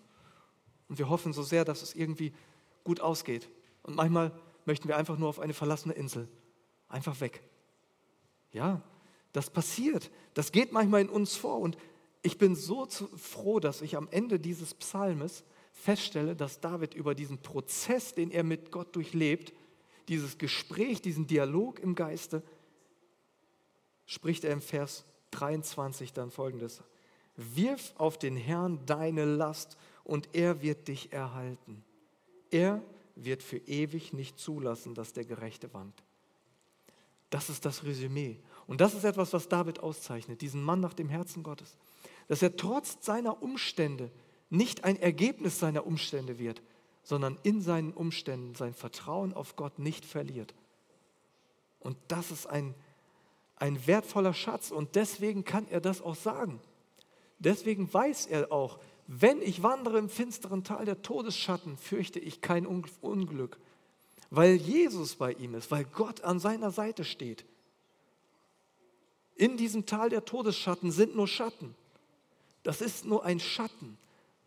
Und 0.89 0.99
wir 0.99 1.09
hoffen 1.09 1.33
so 1.33 1.43
sehr, 1.43 1.65
dass 1.65 1.83
es 1.83 1.95
irgendwie 1.95 2.33
gut 2.83 3.01
ausgeht. 3.01 3.49
Und 3.83 3.95
manchmal 3.95 4.33
möchten 4.65 4.89
wir 4.89 4.97
einfach 4.97 5.19
nur 5.19 5.29
auf 5.29 5.39
eine 5.39 5.55
verlassene 5.55 5.95
Insel. 5.95 6.29
Einfach 6.89 7.21
weg. 7.21 7.43
Ja, 8.53 8.83
das 9.33 9.51
passiert. 9.51 10.11
Das 10.35 10.51
geht 10.51 10.73
manchmal 10.73 11.03
in 11.03 11.09
uns 11.09 11.37
vor. 11.37 11.61
Und 11.61 11.77
ich 12.23 12.39
bin 12.39 12.57
so 12.57 12.87
froh, 13.17 13.61
dass 13.61 13.83
ich 13.83 13.97
am 13.97 14.09
Ende 14.11 14.41
dieses 14.41 14.75
Psalmes 14.75 15.45
feststelle, 15.73 16.35
dass 16.35 16.61
David 16.61 16.95
über 16.95 17.15
diesen 17.15 17.39
Prozess, 17.39 18.15
den 18.15 18.31
er 18.31 18.43
mit 18.43 18.73
Gott 18.73 18.95
durchlebt, 18.97 19.53
dieses 20.09 20.39
Gespräch, 20.39 21.01
diesen 21.01 21.27
Dialog 21.27 21.79
im 21.79 21.95
Geiste, 21.95 22.43
spricht 24.11 24.43
er 24.43 24.53
im 24.53 24.61
Vers 24.61 25.05
23 25.31 26.13
dann 26.13 26.33
folgendes. 26.33 26.83
Wirf 27.37 27.95
auf 27.97 28.19
den 28.19 28.37
Herrn 28.37 28.85
deine 28.85 29.25
Last 29.25 29.77
und 30.03 30.31
er 30.33 30.63
wird 30.63 30.89
dich 30.89 31.13
erhalten. 31.13 31.85
Er 32.51 32.83
wird 33.15 33.45
für 33.45 33.59
ewig 33.59 34.13
nicht 34.13 34.37
zulassen, 34.37 34.97
dass 34.97 35.13
der 35.13 35.25
Gerechte 35.25 35.73
wankt. 35.73 36.03
Das 37.31 37.51
ist 37.51 37.65
das 37.65 37.85
Resümee. 37.85 38.41
Und 38.67 38.81
das 38.81 38.95
ist 38.95 39.05
etwas, 39.05 39.33
was 39.33 39.49
David 39.49 39.79
auszeichnet, 39.79 40.41
diesen 40.41 40.65
Mann 40.65 40.81
nach 40.81 40.95
dem 40.95 41.09
Herzen 41.09 41.45
Gottes. 41.45 41.77
Dass 42.27 42.43
er 42.43 42.57
trotz 42.57 42.99
seiner 43.01 43.41
Umstände 43.41 44.11
nicht 44.49 44.83
ein 44.83 44.97
Ergebnis 44.97 45.61
seiner 45.61 45.87
Umstände 45.87 46.41
wird, 46.41 46.63
sondern 47.05 47.39
in 47.45 47.63
seinen 47.63 47.93
Umständen 47.93 48.57
sein 48.57 48.75
Vertrauen 48.75 49.35
auf 49.35 49.55
Gott 49.55 49.79
nicht 49.79 50.05
verliert. 50.05 50.53
Und 51.79 51.97
das 52.09 52.33
ist 52.33 52.49
ein, 52.49 52.75
ein 53.61 53.87
wertvoller 53.87 54.35
Schatz 54.35 54.71
und 54.71 54.97
deswegen 54.97 55.45
kann 55.45 55.69
er 55.69 55.81
das 55.81 56.03
auch 56.03 56.17
sagen. 56.17 56.61
Deswegen 57.39 57.93
weiß 57.93 58.27
er 58.27 58.51
auch, 58.51 58.81
wenn 59.07 59.43
ich 59.43 59.63
wandere 59.63 59.99
im 59.99 60.09
finsteren 60.09 60.65
Tal 60.65 60.85
der 60.85 61.03
Todesschatten, 61.03 61.77
fürchte 61.77 62.19
ich 62.19 62.41
kein 62.41 62.67
Unglück, 62.67 63.59
weil 64.31 64.55
Jesus 64.55 65.17
bei 65.17 65.33
ihm 65.33 65.55
ist, 65.55 65.71
weil 65.71 65.85
Gott 65.85 66.23
an 66.23 66.41
seiner 66.41 66.71
Seite 66.71 67.05
steht. 67.05 67.45
In 69.35 69.57
diesem 69.57 69.85
Tal 69.87 70.09
der 70.09 70.25
Todesschatten 70.25 70.91
sind 70.91 71.15
nur 71.17 71.29
Schatten. 71.29 71.75
Das 72.63 72.81
ist 72.81 73.05
nur 73.05 73.25
ein 73.25 73.41
Schatten. 73.41 73.99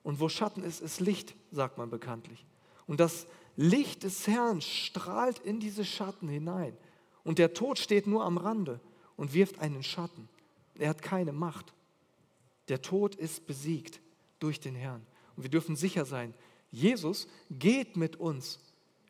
Und 0.01 0.19
wo 0.19 0.29
Schatten 0.29 0.63
ist, 0.63 0.81
ist 0.81 0.99
Licht, 1.01 1.35
sagt 1.51 1.77
man 1.77 1.89
bekanntlich. 1.89 2.45
Und 2.87 2.99
das 2.99 3.27
Licht 3.55 4.03
des 4.03 4.27
Herrn 4.27 4.61
strahlt 4.61 5.39
in 5.39 5.59
diese 5.59 5.85
Schatten 5.85 6.27
hinein. 6.27 6.75
Und 7.23 7.37
der 7.37 7.53
Tod 7.53 7.79
steht 7.79 8.07
nur 8.07 8.23
am 8.23 8.37
Rande 8.37 8.79
und 9.15 9.33
wirft 9.33 9.59
einen 9.59 9.83
Schatten. 9.83 10.29
Er 10.75 10.89
hat 10.89 11.01
keine 11.01 11.33
Macht. 11.33 11.73
Der 12.67 12.81
Tod 12.81 13.15
ist 13.15 13.45
besiegt 13.45 14.01
durch 14.39 14.59
den 14.59 14.75
Herrn. 14.75 15.05
Und 15.35 15.43
wir 15.43 15.49
dürfen 15.49 15.75
sicher 15.75 16.05
sein, 16.05 16.33
Jesus 16.71 17.27
geht 17.49 17.97
mit 17.97 18.15
uns 18.15 18.59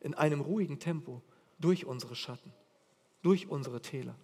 in 0.00 0.14
einem 0.14 0.40
ruhigen 0.40 0.78
Tempo 0.78 1.22
durch 1.58 1.86
unsere 1.86 2.14
Schatten, 2.14 2.52
durch 3.22 3.48
unsere 3.48 3.80
Täler. 3.80 4.16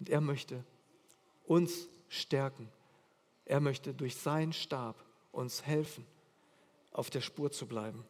Und 0.00 0.08
er 0.08 0.20
möchte 0.20 0.64
uns 1.44 1.88
stärken. 2.08 2.68
Er 3.44 3.60
möchte 3.60 3.94
durch 3.94 4.16
seinen 4.16 4.52
Stab 4.52 5.04
uns 5.30 5.64
helfen, 5.64 6.06
auf 6.92 7.10
der 7.10 7.20
Spur 7.20 7.52
zu 7.52 7.66
bleiben. 7.66 8.04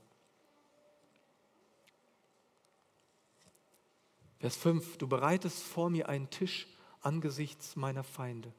Vers 4.38 4.56
5, 4.56 4.98
du 4.98 5.08
bereitest 5.08 5.62
vor 5.62 5.90
mir 5.90 6.08
einen 6.08 6.30
Tisch 6.30 6.66
angesichts 7.04 7.76
meiner 7.76 8.04
Feinde. 8.04 8.52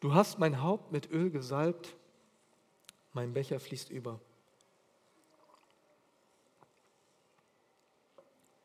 Du 0.00 0.14
hast 0.14 0.38
mein 0.38 0.62
Haupt 0.62 0.92
mit 0.92 1.10
Öl 1.10 1.30
gesalbt, 1.30 1.96
mein 3.12 3.32
Becher 3.34 3.58
fließt 3.58 3.90
über. 3.90 4.20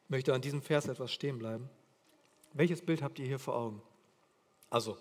Ich 0.04 0.10
möchte 0.10 0.34
an 0.34 0.42
diesem 0.42 0.62
Vers 0.62 0.88
etwas 0.88 1.12
stehen 1.12 1.40
bleiben. 1.40 1.70
Welches 2.54 2.86
Bild 2.86 3.02
habt 3.02 3.18
ihr 3.18 3.26
hier 3.26 3.40
vor 3.40 3.56
Augen? 3.56 3.82
Also, 4.70 4.98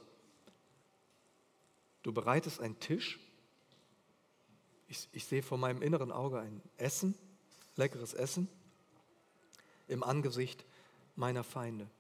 du 2.02 2.12
bereitest 2.12 2.60
einen 2.60 2.78
Tisch. 2.80 3.20
Ich, 4.88 5.08
ich 5.12 5.26
sehe 5.26 5.42
vor 5.42 5.58
meinem 5.58 5.82
inneren 5.82 6.12
Auge 6.12 6.38
ein 6.38 6.62
Essen, 6.78 7.14
leckeres 7.76 8.14
Essen, 8.14 8.48
im 9.88 10.02
Angesicht 10.02 10.64
meiner 11.14 11.44
Feinde. 11.44 11.90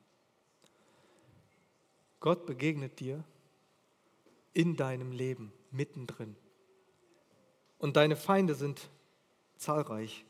Gott 2.22 2.46
begegnet 2.46 3.00
dir 3.00 3.24
in 4.54 4.76
deinem 4.76 5.10
Leben, 5.10 5.52
mittendrin. 5.72 6.36
Und 7.78 7.96
deine 7.96 8.14
Feinde 8.14 8.54
sind 8.54 8.88
zahlreich 9.56 10.24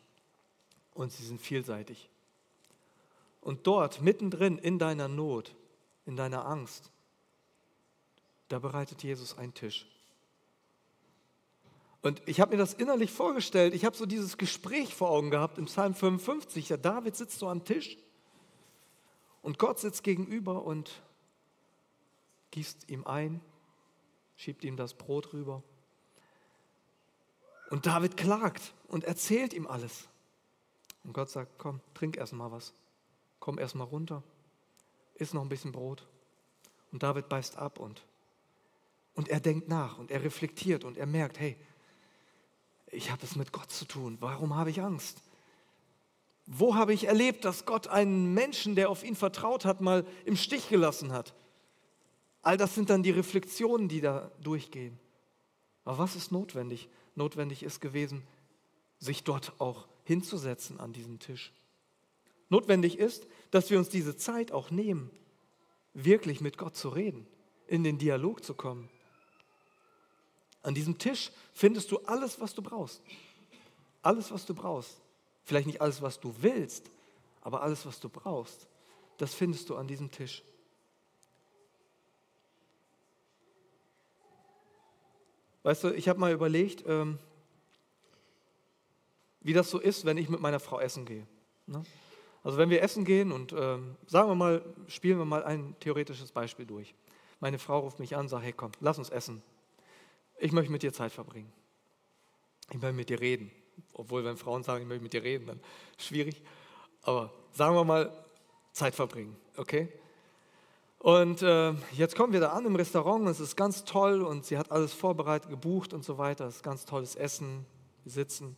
und 0.95 1.13
sie 1.13 1.23
sind 1.23 1.39
vielseitig. 1.39 2.09
Und 3.43 3.67
dort, 3.67 4.01
mittendrin 4.01 4.57
in 4.57 4.79
deiner 4.79 5.07
Not, 5.07 5.55
in 6.07 6.17
deiner 6.17 6.47
Angst, 6.47 6.91
da 8.49 8.59
bereitet 8.59 9.03
Jesus 9.03 9.37
einen 9.37 9.53
Tisch. 9.53 9.87
Und 12.01 12.23
ich 12.25 12.41
habe 12.41 12.53
mir 12.53 12.59
das 12.59 12.73
innerlich 12.73 13.11
vorgestellt. 13.11 13.75
Ich 13.75 13.85
habe 13.85 13.97
so 13.97 14.07
dieses 14.07 14.39
Gespräch 14.39 14.95
vor 14.95 15.11
Augen 15.11 15.31
gehabt 15.31 15.59
im 15.59 15.67
Psalm 15.67 15.95
55. 15.95 16.69
Der 16.69 16.79
David 16.79 17.17
sitzt 17.17 17.39
so 17.39 17.49
am 17.49 17.65
Tisch 17.67 17.99
und 19.43 19.59
Gott 19.59 19.79
sitzt 19.79 20.03
gegenüber 20.03 20.65
und 20.65 21.03
gießt 22.53 22.89
ihm 22.89 23.05
ein, 23.05 23.41
schiebt 24.37 24.63
ihm 24.63 24.77
das 24.77 24.95
Brot 24.95 25.33
rüber. 25.33 25.63
Und 27.71 27.87
David 27.87 28.17
klagt 28.17 28.75
und 28.87 29.05
erzählt 29.05 29.53
ihm 29.53 29.67
alles. 29.67 30.09
Und 31.05 31.15
Gott 31.15 31.31
sagt, 31.31 31.59
komm, 31.59 31.81
trink 31.95 32.17
erst 32.17 32.33
mal 32.33 32.53
was. 32.53 32.73
Komm 33.41 33.59
erst 33.59 33.75
mal 33.75 33.85
runter. 33.85 34.23
Iss 35.15 35.35
noch 35.35 35.43
ein 35.43 35.49
bisschen 35.49 35.73
Brot. 35.73 36.07
Und 36.93 37.03
David 37.03 37.29
beißt 37.29 37.57
ab 37.57 37.81
und, 37.81 38.05
und 39.15 39.29
er 39.29 39.41
denkt 39.41 39.69
nach 39.69 39.99
und 39.99 40.11
er 40.11 40.23
reflektiert 40.23 40.85
und 40.85 40.97
er 40.97 41.07
merkt, 41.07 41.41
hey, 41.41 41.57
ich 42.87 43.11
habe 43.11 43.25
es 43.25 43.35
mit 43.37 43.53
Gott 43.53 43.71
zu 43.71 43.87
tun. 43.87 44.19
Warum 44.21 44.55
habe 44.55 44.71
ich 44.71 44.83
Angst? 44.83 45.23
Wo 46.45 46.75
habe 46.75 46.93
ich 46.93 47.05
erlebt, 47.05 47.45
dass 47.45 47.65
Gott 47.65 47.87
einen 47.89 48.35
Menschen, 48.35 48.75
der 48.75 48.91
auf 48.91 49.03
ihn 49.03 49.17
vertraut 49.17 49.65
hat, 49.65 49.81
mal 49.81 50.05
im 50.27 50.37
Stich 50.37 50.69
gelassen 50.69 51.13
hat? 51.13 51.35
All 52.43 52.57
das 52.57 52.75
sind 52.75 52.91
dann 52.91 53.03
die 53.03 53.11
Reflexionen, 53.11 53.89
die 53.89 54.01
da 54.01 54.31
durchgehen. 54.41 54.99
Aber 55.85 55.99
was 55.99 56.17
ist 56.17 56.33
notwendig? 56.33 56.89
Notwendig 57.15 57.63
ist 57.63 57.81
gewesen, 57.81 58.27
sich 58.99 59.25
dort 59.25 59.53
auch 59.61 59.87
hinzusetzen 60.05 60.81
an 60.81 60.93
diesen 60.93 61.19
Tisch. 61.19 61.53
Notwendig 62.49 62.99
ist, 62.99 63.27
dass 63.51 63.71
wir 63.71 63.79
uns 63.79 63.89
diese 63.89 64.17
Zeit 64.17 64.53
auch 64.53 64.71
nehmen, 64.71 65.11
wirklich 65.95 66.41
mit 66.41 66.59
Gott 66.59 66.77
zu 66.77 66.89
reden, 66.89 67.27
in 67.67 67.85
den 67.85 67.99
Dialog 67.99 68.45
zu 68.45 68.55
kommen. 68.55 68.89
An 70.63 70.75
diesem 70.75 70.99
Tisch 70.99 71.31
findest 71.55 71.91
du 71.91 71.99
alles, 72.01 72.41
was 72.41 72.55
du 72.55 72.63
brauchst. 72.63 73.03
Alles, 74.03 74.31
was 74.31 74.47
du 74.47 74.55
brauchst. 74.55 75.01
Vielleicht 75.45 75.67
nicht 75.67 75.81
alles, 75.81 76.03
was 76.03 76.21
du 76.21 76.35
willst, 76.41 76.91
aber 77.41 77.63
alles, 77.63 77.85
was 77.87 78.01
du 78.01 78.09
brauchst, 78.09 78.69
das 79.19 79.35
findest 79.35 79.69
du 79.69 79.77
an 79.77 79.89
diesem 79.89 80.11
Tisch. 80.11 80.43
Weißt 85.63 85.85
du, 85.85 85.91
ich 85.91 86.09
habe 86.09 86.19
mal 86.19 86.33
überlegt, 86.33 86.85
ähm, 86.87 87.19
wie 89.41 89.53
das 89.53 89.71
so 89.71 89.79
ist, 89.79 90.05
wenn 90.05 90.19
ich 90.19 90.29
mit 90.29 90.41
meiner 90.41 90.61
Frau 90.61 90.81
essen 90.81 91.05
gehe. 91.05 91.27
Ne? 91.67 91.83
Also 92.45 92.59
wenn 92.59 92.71
wir 92.71 92.83
essen 92.83 93.05
gehen 93.05 93.31
und 93.31 93.53
ähm, 93.53 93.97
sagen 94.07 94.29
wir 94.29 94.35
mal, 94.35 94.65
spielen 94.89 95.19
wir 95.19 95.25
mal 95.25 95.45
ein 95.45 95.77
theoretisches 95.81 96.33
Beispiel 96.33 96.67
durch. 96.67 96.95
Meine 97.41 97.59
Frau 97.59 97.81
ruft 97.81 97.99
mich 97.99 98.17
an, 98.17 98.29
sagt, 98.29 98.45
hey 98.45 98.53
komm, 98.53 98.73
lass 98.81 98.99
uns 98.99 99.11
essen. 99.11 99.43
Ich 100.39 100.53
möchte 100.53 100.73
mit 100.73 100.83
dir 100.83 100.93
Zeit 100.93 101.13
verbringen. 101.13 101.53
Ich 102.71 102.81
möchte 102.81 102.95
mit 102.95 103.09
dir 103.09 103.21
reden. 103.21 103.51
Obwohl, 103.93 104.25
wenn 104.25 104.37
Frauen 104.37 104.63
sagen, 104.63 104.83
ich 104.83 104.89
möchte 104.89 105.03
mit 105.03 105.13
dir 105.13 105.23
reden, 105.23 105.47
dann 105.47 105.61
schwierig. 105.99 106.43
Aber 107.03 107.33
sagen 107.53 107.75
wir 107.75 107.85
mal, 107.85 108.13
Zeit 108.73 108.95
verbringen, 108.95 109.37
okay? 109.57 109.89
Und 111.03 111.43
äh, 111.43 111.75
jetzt 111.95 112.15
kommen 112.15 112.33
wir 112.33 112.39
da 112.39 112.51
an 112.51 112.65
im 112.65 112.77
Restaurant, 112.77 113.27
es 113.27 113.41
ist 113.41 113.57
ganz 113.57 113.83
toll 113.83 114.23
und 114.23 114.47
sie 114.47 114.57
hat 114.57 114.71
alles 114.71 114.93
vorbereitet, 114.93 115.51
gebucht 115.51 115.93
und 115.95 116.05
so 116.05 116.17
weiter. 116.17 116.47
Es 116.47 116.57
ist 116.57 116.63
ganz 116.63 116.85
tolles 116.85 117.17
Essen, 117.17 117.67
wir 118.05 118.13
sitzen. 118.13 118.57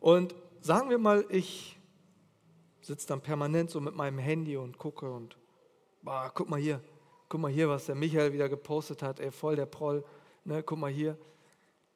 Und 0.00 0.34
sagen 0.60 0.90
wir 0.90 0.98
mal, 0.98 1.24
ich 1.28 1.78
sitze 2.80 3.06
dann 3.06 3.20
permanent 3.20 3.70
so 3.70 3.80
mit 3.80 3.94
meinem 3.94 4.18
Handy 4.18 4.56
und 4.56 4.78
gucke 4.78 5.08
und, 5.08 5.36
boah, 6.02 6.32
guck 6.34 6.50
mal 6.50 6.58
hier, 6.58 6.80
guck 7.28 7.40
mal 7.40 7.52
hier, 7.52 7.68
was 7.68 7.86
der 7.86 7.94
Michael 7.94 8.32
wieder 8.32 8.48
gepostet 8.48 9.04
hat, 9.04 9.20
ey, 9.20 9.30
voll 9.30 9.54
der 9.54 9.66
Proll, 9.66 10.02
ne, 10.44 10.64
guck 10.64 10.80
mal 10.80 10.90
hier. 10.90 11.16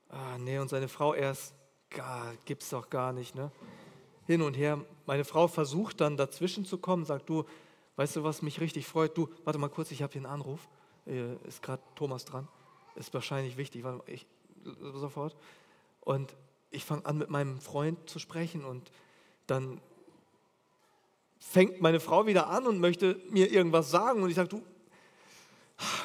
Ah, 0.08 0.38
nee, 0.38 0.56
und 0.56 0.68
seine 0.68 0.86
Frau 0.86 1.14
erst, 1.14 1.52
gar, 1.90 2.32
gibt's 2.44 2.70
doch 2.70 2.90
gar 2.90 3.12
nicht, 3.12 3.34
ne? 3.34 3.50
Hin 4.28 4.40
und 4.40 4.54
her. 4.54 4.78
Meine 5.04 5.24
Frau 5.24 5.48
versucht 5.48 6.00
dann 6.00 6.16
dazwischen 6.16 6.64
zu 6.64 6.78
kommen, 6.78 7.04
sagt, 7.04 7.28
du, 7.28 7.44
Weißt 7.96 8.16
du, 8.16 8.24
was 8.24 8.42
mich 8.42 8.60
richtig 8.60 8.86
freut? 8.86 9.16
Du, 9.16 9.28
warte 9.44 9.58
mal 9.58 9.68
kurz, 9.68 9.90
ich 9.90 10.02
habe 10.02 10.12
hier 10.12 10.22
einen 10.22 10.32
Anruf. 10.32 10.68
Ist 11.46 11.62
gerade 11.62 11.82
Thomas 11.94 12.24
dran. 12.24 12.48
Ist 12.96 13.14
wahrscheinlich 13.14 13.56
wichtig. 13.56 13.84
Warte 13.84 13.98
mal, 13.98 14.04
ich, 14.08 14.26
sofort. 14.94 15.36
Und 16.00 16.34
ich 16.70 16.84
fange 16.84 17.06
an, 17.06 17.18
mit 17.18 17.30
meinem 17.30 17.60
Freund 17.60 18.10
zu 18.10 18.18
sprechen 18.18 18.64
und 18.64 18.90
dann 19.46 19.80
fängt 21.38 21.80
meine 21.80 22.00
Frau 22.00 22.26
wieder 22.26 22.48
an 22.48 22.66
und 22.66 22.80
möchte 22.80 23.20
mir 23.30 23.52
irgendwas 23.52 23.90
sagen 23.90 24.22
und 24.22 24.30
ich 24.30 24.36
sage, 24.36 24.48
du, 24.48 24.62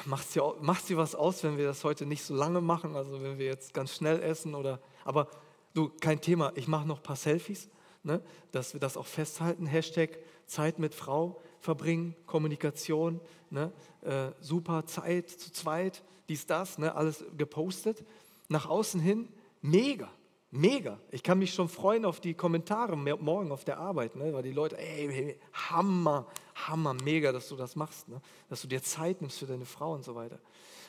macht 0.04 0.30
sie, 0.30 0.40
macht 0.60 0.86
sie 0.86 0.96
was 0.96 1.14
aus, 1.14 1.42
wenn 1.42 1.56
wir 1.56 1.66
das 1.66 1.82
heute 1.84 2.06
nicht 2.06 2.22
so 2.22 2.34
lange 2.34 2.60
machen, 2.60 2.94
also 2.94 3.22
wenn 3.22 3.38
wir 3.38 3.46
jetzt 3.46 3.74
ganz 3.74 3.94
schnell 3.94 4.22
essen 4.22 4.54
oder, 4.54 4.80
aber 5.04 5.28
du, 5.74 5.90
kein 6.00 6.20
Thema, 6.20 6.52
ich 6.54 6.68
mache 6.68 6.86
noch 6.86 6.98
ein 6.98 7.02
paar 7.02 7.16
Selfies, 7.16 7.68
ne, 8.02 8.22
dass 8.52 8.74
wir 8.74 8.80
das 8.80 8.96
auch 8.96 9.06
festhalten, 9.06 9.66
Hashtag 9.66 10.18
Zeit 10.46 10.78
mit 10.78 10.94
Frau, 10.94 11.40
verbringen, 11.60 12.16
Kommunikation, 12.26 13.20
ne? 13.50 13.72
äh, 14.02 14.30
super 14.40 14.86
Zeit 14.86 15.30
zu 15.30 15.52
zweit, 15.52 16.02
dies, 16.28 16.46
das, 16.46 16.78
ne? 16.78 16.94
alles 16.94 17.24
gepostet. 17.36 18.04
Nach 18.48 18.66
außen 18.68 19.00
hin, 19.00 19.28
mega, 19.60 20.08
mega. 20.50 20.98
Ich 21.10 21.22
kann 21.22 21.38
mich 21.38 21.54
schon 21.54 21.68
freuen 21.68 22.04
auf 22.04 22.20
die 22.20 22.34
Kommentare 22.34 22.96
morgen 22.96 23.52
auf 23.52 23.64
der 23.64 23.78
Arbeit, 23.78 24.16
ne? 24.16 24.32
weil 24.32 24.42
die 24.42 24.52
Leute, 24.52 24.78
ey, 24.78 25.08
hey, 25.12 25.40
Hammer, 25.52 26.26
Hammer, 26.54 26.94
mega, 26.94 27.32
dass 27.32 27.48
du 27.48 27.56
das 27.56 27.76
machst, 27.76 28.08
ne? 28.08 28.20
dass 28.48 28.62
du 28.62 28.68
dir 28.68 28.82
Zeit 28.82 29.20
nimmst 29.20 29.38
für 29.38 29.46
deine 29.46 29.66
Frau 29.66 29.92
und 29.92 30.04
so 30.04 30.14
weiter. 30.14 30.38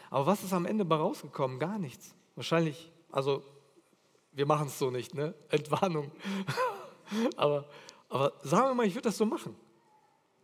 Aber 0.09 0.25
was 0.25 0.43
ist 0.43 0.53
am 0.53 0.65
Ende 0.65 0.85
bei 0.85 0.95
rausgekommen? 0.95 1.59
Gar 1.59 1.79
nichts. 1.79 2.13
Wahrscheinlich, 2.35 2.91
also 3.11 3.43
wir 4.31 4.45
machen 4.45 4.67
es 4.67 4.79
so 4.79 4.89
nicht, 4.89 5.13
ne? 5.13 5.33
Entwarnung. 5.49 6.11
aber, 7.35 7.65
aber 8.09 8.33
sagen 8.43 8.69
wir 8.69 8.73
mal, 8.73 8.87
ich 8.87 8.95
würde 8.95 9.09
das 9.09 9.17
so 9.17 9.25
machen. 9.25 9.55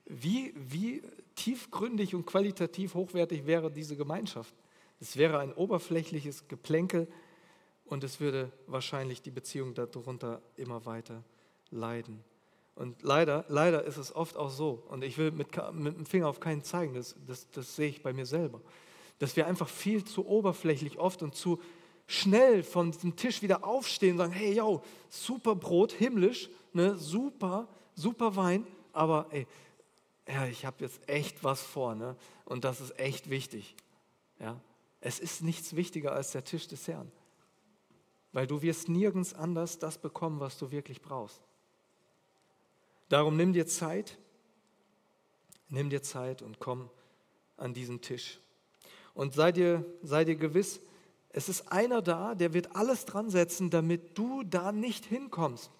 Wie, 0.07 0.53
wie 0.55 1.01
tiefgründig 1.35 2.15
und 2.15 2.25
qualitativ 2.25 2.93
hochwertig 2.93 3.45
wäre 3.45 3.71
diese 3.71 3.95
Gemeinschaft? 3.95 4.53
Es 4.99 5.17
wäre 5.17 5.39
ein 5.39 5.53
oberflächliches 5.53 6.47
Geplänkel 6.47 7.07
und 7.85 8.03
es 8.03 8.19
würde 8.19 8.51
wahrscheinlich 8.65 9.21
die 9.21 9.31
Beziehung 9.31 9.73
darunter 9.73 10.41
immer 10.55 10.85
weiter 10.85 11.23
leiden. 11.69 12.23
Und 12.75 13.01
leider, 13.01 13.43
leider 13.47 13.83
ist 13.83 13.97
es 13.97 14.15
oft 14.15 14.37
auch 14.37 14.49
so, 14.49 14.83
und 14.89 15.03
ich 15.03 15.17
will 15.17 15.31
mit, 15.31 15.47
mit 15.73 15.97
dem 15.97 16.05
Finger 16.05 16.27
auf 16.27 16.39
keinen 16.39 16.63
zeigen, 16.63 16.93
das, 16.93 17.15
das, 17.25 17.49
das 17.49 17.75
sehe 17.75 17.89
ich 17.89 18.03
bei 18.03 18.13
mir 18.13 18.25
selber, 18.25 18.61
dass 19.19 19.35
wir 19.35 19.47
einfach 19.47 19.67
viel 19.67 20.05
zu 20.05 20.27
oberflächlich 20.27 20.99
oft 20.99 21.23
und 21.23 21.33
zu 21.33 21.59
schnell 22.05 22.63
von 22.63 22.91
diesem 22.91 23.15
Tisch 23.15 23.41
wieder 23.41 23.65
aufstehen 23.65 24.11
und 24.13 24.17
sagen, 24.19 24.31
hey, 24.31 24.53
yo, 24.53 24.83
super 25.09 25.55
Brot, 25.55 25.91
himmlisch, 25.91 26.49
ne, 26.71 26.95
super, 26.97 27.67
super 27.95 28.35
Wein, 28.35 28.65
aber 28.93 29.25
ey, 29.31 29.47
ja, 30.27 30.45
ich 30.45 30.65
habe 30.65 30.83
jetzt 30.83 31.07
echt 31.07 31.43
was 31.43 31.61
vor, 31.61 31.95
ne? 31.95 32.15
und 32.45 32.63
das 32.63 32.81
ist 32.81 32.99
echt 32.99 33.29
wichtig. 33.29 33.75
Ja? 34.39 34.59
Es 34.99 35.19
ist 35.19 35.41
nichts 35.41 35.75
wichtiger 35.75 36.13
als 36.13 36.31
der 36.31 36.43
Tisch 36.43 36.67
des 36.67 36.87
Herrn, 36.87 37.11
weil 38.33 38.47
du 38.47 38.61
wirst 38.61 38.89
nirgends 38.89 39.33
anders 39.33 39.79
das 39.79 39.97
bekommen, 39.97 40.39
was 40.39 40.57
du 40.57 40.71
wirklich 40.71 41.01
brauchst. 41.01 41.41
Darum 43.09 43.37
nimm 43.37 43.53
dir 43.53 43.67
Zeit, 43.67 44.17
nimm 45.69 45.89
dir 45.89 46.01
Zeit 46.01 46.41
und 46.41 46.59
komm 46.59 46.89
an 47.55 47.73
diesen 47.73 48.01
Tisch. 48.01 48.39
Und 49.13 49.33
sei 49.33 49.51
dir, 49.51 49.85
sei 50.03 50.25
dir 50.25 50.35
gewiss, 50.35 50.81
es 51.29 51.49
ist 51.49 51.71
einer 51.71 52.01
da, 52.01 52.35
der 52.35 52.53
wird 52.53 52.75
alles 52.75 53.05
dran 53.05 53.29
setzen, 53.29 53.69
damit 53.69 54.17
du 54.17 54.43
da 54.43 54.71
nicht 54.71 55.05
hinkommst. 55.05 55.71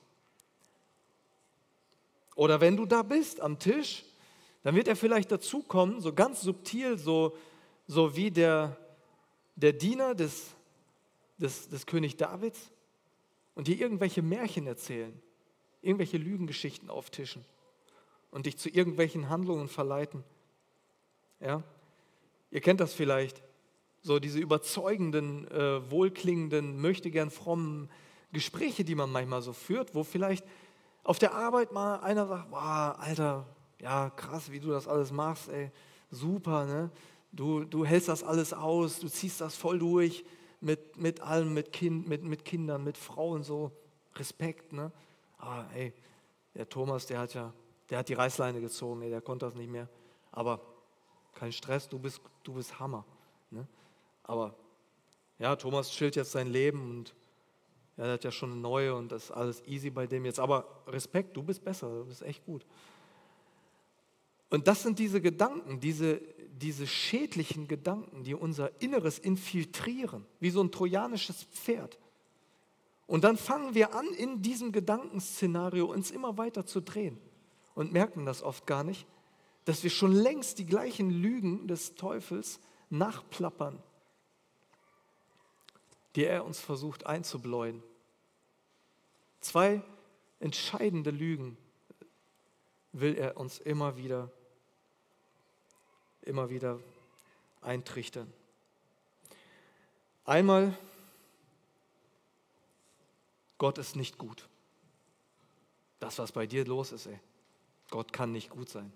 Oder 2.36 2.62
wenn 2.62 2.78
du 2.78 2.86
da 2.86 3.02
bist 3.02 3.42
am 3.42 3.58
Tisch, 3.60 4.06
dann 4.68 4.76
wird 4.76 4.90
er 4.90 4.98
vielleicht 4.98 5.32
dazukommen, 5.32 6.02
so 6.02 6.12
ganz 6.12 6.42
subtil, 6.42 6.98
so, 6.98 7.38
so 7.88 8.18
wie 8.18 8.32
der, 8.32 8.76
der 9.56 9.72
Diener 9.72 10.14
des, 10.14 10.48
des, 11.38 11.70
des 11.70 11.86
König 11.86 12.18
Davids 12.18 12.70
und 13.56 13.70
dir 13.70 13.80
irgendwelche 13.80 14.22
Märchen 14.22 14.68
erzählen 14.68 15.18
irgendwelche 15.82 16.18
Lügengeschichten 16.18 16.90
auftischen 16.90 17.46
und 18.30 18.46
dich 18.46 18.58
zu 18.58 18.68
irgendwelchen 18.68 19.30
Handlungen 19.30 19.70
verleiten. 19.70 20.26
Ja? 21.40 21.64
Ihr 22.52 22.60
kennt 22.60 22.82
das 22.82 22.94
vielleicht, 22.94 23.42
so 24.02 24.20
diese 24.20 24.40
überzeugenden, 24.40 25.50
äh, 25.50 25.90
wohlklingenden, 25.90 26.82
möchte 26.82 27.10
gern 27.10 27.32
frommen 27.32 27.90
Gespräche, 28.34 28.84
die 28.84 28.96
man 28.96 29.14
manchmal 29.14 29.42
so 29.42 29.54
führt, 29.54 29.96
wo 29.96 30.04
vielleicht 30.04 30.46
auf 31.06 31.20
der 31.20 31.36
Arbeit 31.36 31.72
mal 31.72 32.02
einer 32.02 32.28
sagt, 32.28 32.52
wow, 32.52 33.00
Alter, 33.00 33.46
ja, 33.80 34.10
krass, 34.10 34.52
wie 34.52 34.60
du 34.60 34.70
das 34.70 34.88
alles 34.88 35.12
machst, 35.12 35.50
ey, 35.50 35.72
super, 36.12 36.66
ne? 36.66 36.92
Du, 37.32 37.64
du 37.64 37.86
hältst 37.86 38.08
das 38.08 38.24
alles 38.24 38.54
aus, 38.54 39.00
du 39.00 39.10
ziehst 39.10 39.42
das 39.42 39.56
voll 39.56 39.80
durch 39.80 40.26
mit, 40.62 40.98
mit 40.98 41.22
allem, 41.22 41.54
mit, 41.54 41.72
kind, 41.72 42.08
mit, 42.08 42.24
mit 42.24 42.46
Kindern, 42.46 42.84
mit 42.84 42.98
Frauen, 42.98 43.44
so 43.44 43.72
Respekt, 44.16 44.74
ne? 44.74 44.92
ah, 45.40 45.66
ey, 45.74 45.94
der 46.56 46.68
Thomas, 46.68 47.06
der 47.06 47.20
hat 47.20 47.34
ja, 47.34 47.54
der 47.90 48.00
hat 48.00 48.10
die 48.10 48.14
Reißleine 48.14 48.62
gezogen, 48.62 49.02
ey, 49.02 49.10
der 49.10 49.22
konnte 49.22 49.46
das 49.46 49.56
nicht 49.56 49.70
mehr. 49.70 49.88
Aber 50.32 50.62
kein 51.34 51.52
Stress, 51.52 51.88
du 51.88 52.00
bist, 52.00 52.22
du 52.44 52.54
bist 52.54 52.80
Hammer. 52.80 53.06
Ne? 53.52 53.68
Aber 54.24 54.56
ja, 55.40 55.56
Thomas 55.56 55.90
chillt 55.92 56.16
jetzt 56.16 56.32
sein 56.32 56.48
Leben 56.48 56.90
und 56.90 57.16
er 57.96 58.14
hat 58.14 58.24
ja 58.24 58.32
schon 58.32 58.52
eine 58.52 58.62
neue 58.62 58.94
und 58.96 59.12
das 59.12 59.26
ist 59.26 59.32
alles 59.32 59.66
easy 59.66 59.90
bei 59.90 60.08
dem 60.08 60.26
jetzt. 60.26 60.40
Aber 60.40 60.66
Respekt, 60.88 61.36
du 61.36 61.44
bist 61.44 61.64
besser, 61.64 61.88
du 61.90 62.06
bist 62.06 62.22
echt 62.22 62.46
gut. 62.46 62.66
Und 64.50 64.68
das 64.68 64.84
sind 64.84 65.00
diese 65.00 65.22
Gedanken, 65.22 65.80
diese, 65.80 66.22
diese 66.50 66.88
schädlichen 66.88 67.68
Gedanken, 67.68 68.24
die 68.24 68.34
unser 68.34 68.82
Inneres 68.82 69.20
infiltrieren, 69.20 70.26
wie 70.40 70.50
so 70.50 70.62
ein 70.62 70.72
trojanisches 70.72 71.44
Pferd. 71.44 71.98
Und 73.06 73.24
dann 73.24 73.38
fangen 73.38 73.74
wir 73.74 73.94
an, 73.94 74.08
in 74.08 74.42
diesem 74.42 74.72
Gedankenszenario 74.72 75.86
uns 75.86 76.12
immer 76.12 76.38
weiter 76.38 76.66
zu 76.66 76.82
drehen 76.82 77.18
und 77.74 77.94
merken 77.94 78.26
das 78.26 78.44
oft 78.44 78.68
gar 78.68 78.84
nicht, 78.84 79.06
dass 79.66 79.84
wir 79.84 79.90
schon 79.90 80.12
längst 80.12 80.60
die 80.60 80.66
gleichen 80.66 81.10
Lügen 81.10 81.68
des 81.68 81.96
Teufels 81.96 82.60
nachplappern, 82.90 83.82
die 86.16 86.26
er 86.26 86.46
uns 86.46 86.60
versucht 86.60 87.06
einzubläuen. 87.06 87.84
Zwei 89.42 89.82
entscheidende 90.40 91.12
Lügen 91.12 91.58
will 92.94 93.16
er 93.16 93.38
uns 93.38 93.60
immer 93.60 93.98
wieder, 93.98 94.32
immer 96.28 96.50
wieder 96.50 96.80
eintrichtern. 97.62 98.32
Einmal 100.26 100.78
Gott 103.58 103.78
ist 103.78 103.96
nicht 103.96 104.18
gut. 104.18 104.48
Das, 106.00 106.20
was 106.20 106.32
bei 106.32 106.46
dir 106.46 106.66
los 106.66 106.92
ist, 106.92 107.08
ey. 107.08 107.20
Gott 107.90 108.14
kann 108.14 108.32
nicht 108.32 108.50
gut 108.50 108.70
sein. 108.70 108.92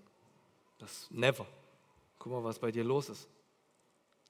Das 0.77 1.07
never. 1.09 1.47
Guck 2.19 2.31
mal, 2.31 2.43
was 2.43 2.59
bei 2.59 2.71
dir 2.71 2.83
los 2.83 3.09
ist. 3.09 3.27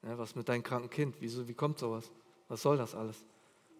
Ja, 0.02 0.16
was 0.18 0.34
mit 0.34 0.48
deinem 0.48 0.62
kranken 0.62 0.90
Kind? 0.90 1.16
Wieso, 1.20 1.46
wie 1.48 1.54
kommt 1.54 1.78
sowas? 1.78 2.10
Was 2.48 2.62
soll 2.62 2.76
das 2.76 2.94
alles? 2.94 3.24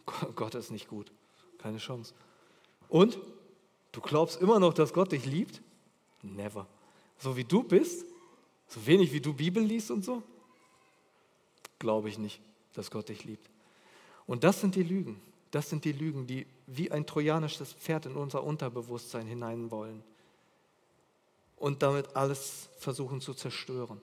Gott 0.36 0.54
ist 0.54 0.70
nicht 0.70 0.88
gut. 0.88 1.10
Keine 1.58 1.78
Chance. 1.78 2.14
Und 2.88 3.18
du 3.92 4.00
glaubst 4.00 4.40
immer 4.40 4.60
noch, 4.60 4.74
dass 4.74 4.92
Gott 4.92 5.12
dich 5.12 5.24
liebt? 5.24 5.62
Never. 6.22 6.66
So 7.18 7.36
wie 7.36 7.44
du 7.44 7.62
bist, 7.62 8.04
so 8.72 8.86
wenig 8.86 9.12
wie 9.12 9.20
du 9.20 9.34
Bibel 9.34 9.62
liest 9.62 9.90
und 9.90 10.04
so, 10.04 10.22
glaube 11.78 12.08
ich 12.08 12.18
nicht, 12.18 12.40
dass 12.72 12.90
Gott 12.90 13.08
dich 13.08 13.24
liebt. 13.24 13.48
Und 14.26 14.44
das 14.44 14.60
sind 14.60 14.74
die 14.76 14.82
Lügen. 14.82 15.20
Das 15.50 15.68
sind 15.68 15.84
die 15.84 15.92
Lügen, 15.92 16.26
die 16.26 16.46
wie 16.66 16.90
ein 16.90 17.04
trojanisches 17.06 17.74
Pferd 17.74 18.06
in 18.06 18.16
unser 18.16 18.42
Unterbewusstsein 18.42 19.26
hinein 19.26 19.70
wollen 19.70 20.02
und 21.56 21.82
damit 21.82 22.16
alles 22.16 22.70
versuchen 22.78 23.20
zu 23.20 23.34
zerstören. 23.34 24.00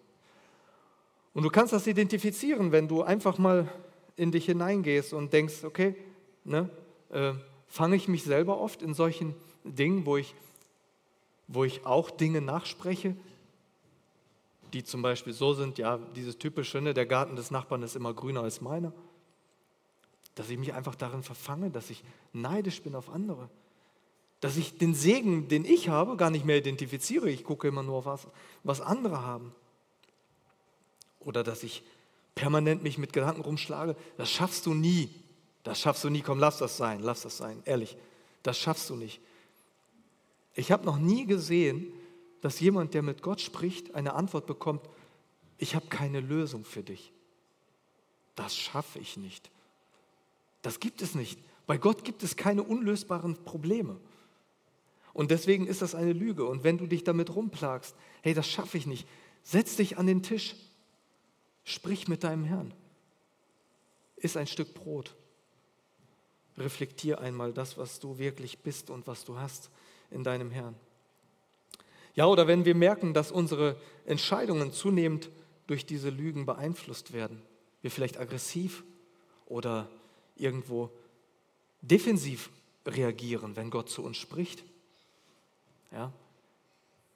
Und 1.34 1.44
du 1.44 1.50
kannst 1.50 1.74
das 1.74 1.88
identifizieren, 1.88 2.72
wenn 2.72 2.88
du 2.88 3.02
einfach 3.02 3.38
mal 3.40 3.68
in 4.16 4.32
dich 4.32 4.46
hineingehst 4.46 5.14
und 5.14 5.34
denkst, 5.34 5.64
okay, 5.64 5.96
ne, 6.44 6.70
äh, 7.10 7.34
fange 7.68 7.96
ich 7.96 8.08
mich 8.08 8.24
selber 8.24 8.60
oft 8.60 8.82
in 8.82 8.94
solchen 8.94 9.34
Dingen, 9.64 10.06
wo 10.06 10.18
ich, 10.18 10.36
wo 11.48 11.64
ich 11.64 11.86
auch 11.86 12.12
Dinge 12.12 12.42
nachspreche, 12.42 13.16
die 14.74 14.84
zum 14.84 15.02
Beispiel 15.02 15.34
so 15.34 15.54
sind, 15.54 15.78
ja, 15.78 15.98
dieses 16.16 16.38
typische, 16.38 16.82
ne, 16.82 16.94
der 16.94 17.06
Garten 17.06 17.36
des 17.36 17.52
Nachbarn 17.52 17.84
ist 17.84 17.96
immer 17.96 18.14
grüner 18.14 18.42
als 18.42 18.62
meiner 18.62 18.94
dass 20.40 20.50
ich 20.50 20.58
mich 20.58 20.74
einfach 20.74 20.96
darin 20.96 21.22
verfange, 21.22 21.70
dass 21.70 21.90
ich 21.90 22.02
neidisch 22.32 22.82
bin 22.82 22.96
auf 22.96 23.10
andere. 23.10 23.50
Dass 24.40 24.56
ich 24.56 24.78
den 24.78 24.96
Segen, 24.96 25.50
den 25.50 25.66
ich 25.66 25.90
habe, 25.90 26.16
gar 26.16 26.30
nicht 26.30 26.46
mehr 26.46 26.56
identifiziere. 26.56 27.30
Ich 27.30 27.44
gucke 27.44 27.68
immer 27.68 27.84
nur, 27.84 28.06
was, 28.06 28.26
was 28.64 28.80
andere 28.80 29.22
haben. 29.22 29.54
Oder 31.20 31.44
dass 31.44 31.62
ich 31.64 31.84
permanent 32.36 32.84
mich 32.84 32.98
mit 32.98 33.12
Gedanken 33.12 33.42
rumschlage. 33.42 33.98
Das 34.16 34.32
schaffst 34.32 34.66
du 34.66 34.74
nie. 34.74 35.10
Das 35.64 35.82
schaffst 35.82 36.06
du 36.06 36.10
nie. 36.10 36.22
Komm, 36.22 36.40
lass 36.40 36.58
das 36.58 36.78
sein. 36.78 37.02
Lass 37.02 37.24
das 37.24 37.36
sein. 37.36 37.62
Ehrlich. 37.66 37.98
Das 38.42 38.58
schaffst 38.58 38.90
du 38.90 38.96
nicht. 38.96 39.20
Ich 40.56 40.72
habe 40.72 40.86
noch 40.86 41.00
nie 41.00 41.26
gesehen, 41.26 41.92
dass 42.42 42.60
jemand, 42.60 42.94
der 42.94 43.02
mit 43.02 43.22
Gott 43.22 43.42
spricht, 43.42 43.96
eine 43.96 44.14
Antwort 44.14 44.46
bekommt, 44.46 44.88
ich 45.58 45.76
habe 45.76 45.88
keine 45.88 46.22
Lösung 46.22 46.64
für 46.64 46.84
dich. 46.84 47.12
Das 48.36 48.56
schaffe 48.56 49.00
ich 49.00 49.18
nicht. 49.18 49.52
Das 50.62 50.80
gibt 50.80 51.02
es 51.02 51.16
nicht. 51.16 51.40
Bei 51.68 51.78
Gott 51.78 52.04
gibt 52.04 52.24
es 52.24 52.36
keine 52.36 52.64
unlösbaren 52.64 53.44
Probleme. 53.44 54.00
Und 55.14 55.32
deswegen 55.32 55.68
ist 55.68 55.82
das 55.82 55.96
eine 55.96 56.14
Lüge. 56.14 56.46
Und 56.46 56.64
wenn 56.64 56.78
du 56.78 56.88
dich 56.88 57.04
damit 57.04 57.36
rumplagst, 57.36 57.96
hey, 58.22 58.34
das 58.34 58.48
schaffe 58.48 58.78
ich 58.78 58.88
nicht, 58.88 59.08
setz 59.44 59.76
dich 59.76 59.98
an 59.98 60.08
den 60.08 60.24
Tisch, 60.24 60.56
sprich 61.64 62.08
mit 62.08 62.24
deinem 62.24 62.46
Herrn, 62.46 62.74
iss 64.16 64.38
ein 64.38 64.48
Stück 64.48 64.74
Brot, 64.74 65.16
reflektier 66.58 67.20
einmal 67.20 67.54
das, 67.54 67.78
was 67.78 68.00
du 68.00 68.18
wirklich 68.18 68.60
bist 68.60 68.90
und 68.90 69.08
was 69.08 69.26
du 69.26 69.38
hast 69.38 69.70
in 70.10 70.24
deinem 70.24 70.52
Herrn. 70.52 70.76
Ja, 72.20 72.26
oder 72.26 72.48
wenn 72.48 72.66
wir 72.66 72.76
merken, 72.76 73.14
dass 73.14 73.32
unsere 73.32 73.78
Entscheidungen 74.04 74.74
zunehmend 74.74 75.30
durch 75.68 75.86
diese 75.86 76.10
Lügen 76.10 76.46
beeinflusst 76.46 77.14
werden, 77.14 77.42
wir 77.82 77.92
vielleicht 77.92 78.20
aggressiv 78.20 78.84
oder 79.46 79.90
irgendwo 80.36 80.90
defensiv 81.80 82.50
reagieren, 82.86 83.56
wenn 83.56 83.70
Gott 83.70 83.90
zu 83.90 84.04
uns 84.04 84.18
spricht. 84.18 84.66
Ja? 85.94 86.12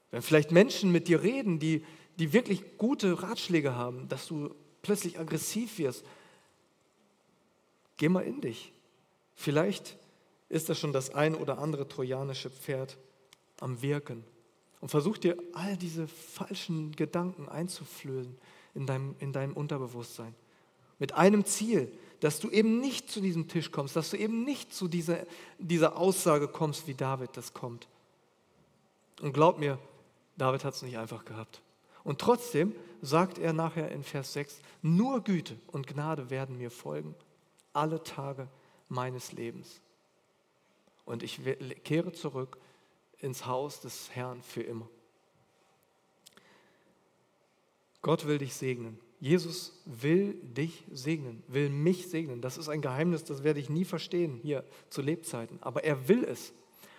Wenn 0.10 0.22
vielleicht 0.22 0.54
Menschen 0.54 0.94
mit 0.94 1.10
dir 1.10 1.22
reden, 1.22 1.60
die, 1.60 1.84
die 2.18 2.32
wirklich 2.32 2.78
gute 2.78 3.22
Ratschläge 3.22 3.76
haben, 3.76 4.08
dass 4.08 4.26
du 4.26 4.56
plötzlich 4.84 5.20
aggressiv 5.20 5.80
wirst, 5.80 6.06
geh 7.98 8.08
mal 8.08 8.22
in 8.22 8.40
dich. 8.40 8.72
Vielleicht 9.36 9.98
ist 10.48 10.70
da 10.70 10.76
schon 10.76 10.94
das 10.94 11.14
ein 11.14 11.36
oder 11.36 11.58
andere 11.58 11.90
trojanische 11.90 12.50
Pferd 12.50 12.98
am 13.60 13.82
Wirken. 13.82 14.24
Und 14.84 14.90
versuch 14.90 15.18
dir 15.18 15.38
all 15.54 15.78
diese 15.78 16.10
falschen 16.10 16.92
Gedanken 16.92 17.48
einzuflöhen 17.48 18.38
in 18.76 18.86
deinem, 18.86 19.16
in 19.20 19.32
deinem 19.32 19.54
Unterbewusstsein. 19.54 20.36
Mit 21.00 21.14
einem 21.14 21.46
Ziel, 21.46 21.90
dass 22.20 22.42
du 22.42 22.50
eben 22.50 22.82
nicht 22.82 23.10
zu 23.10 23.22
diesem 23.22 23.48
Tisch 23.48 23.72
kommst, 23.72 23.96
dass 23.96 24.10
du 24.10 24.18
eben 24.18 24.44
nicht 24.44 24.74
zu 24.74 24.90
dieser, 24.90 25.20
dieser 25.58 25.96
Aussage 25.96 26.50
kommst, 26.50 26.86
wie 26.86 26.96
David 26.96 27.30
das 27.38 27.54
kommt. 27.54 27.88
Und 29.22 29.32
glaub 29.32 29.58
mir, 29.58 29.80
David 30.36 30.66
hat 30.66 30.74
es 30.74 30.82
nicht 30.82 30.98
einfach 30.98 31.24
gehabt. 31.24 31.62
Und 32.04 32.20
trotzdem 32.20 32.76
sagt 33.02 33.38
er 33.38 33.54
nachher 33.54 33.90
in 33.90 34.04
Vers 34.04 34.34
6, 34.34 34.60
nur 34.82 35.24
Güte 35.24 35.56
und 35.68 35.88
Gnade 35.88 36.30
werden 36.30 36.58
mir 36.58 36.70
folgen, 36.70 37.16
alle 37.72 38.04
Tage 38.04 38.50
meines 38.90 39.32
Lebens. 39.32 39.80
Und 41.06 41.24
ich 41.24 41.40
kehre 41.86 42.12
zurück 42.12 42.58
ins 43.24 43.46
Haus 43.46 43.80
des 43.80 44.12
Herrn 44.12 44.42
für 44.44 44.62
immer. 44.62 44.90
Gott 48.02 48.28
will 48.28 48.38
dich 48.38 48.54
segnen. 48.54 49.00
Jesus 49.22 49.82
will 49.86 50.34
dich 50.34 50.84
segnen, 50.92 51.42
will 51.48 51.70
mich 51.70 52.10
segnen. 52.10 52.42
Das 52.42 52.58
ist 52.58 52.68
ein 52.68 52.82
Geheimnis, 52.82 53.24
das 53.24 53.44
werde 53.44 53.62
ich 53.62 53.70
nie 53.70 53.86
verstehen 53.86 54.36
hier 54.42 54.66
zu 54.90 55.02
Lebzeiten. 55.02 55.58
Aber 55.62 55.86
er 55.86 56.10
will 56.10 56.26
es. 56.26 56.52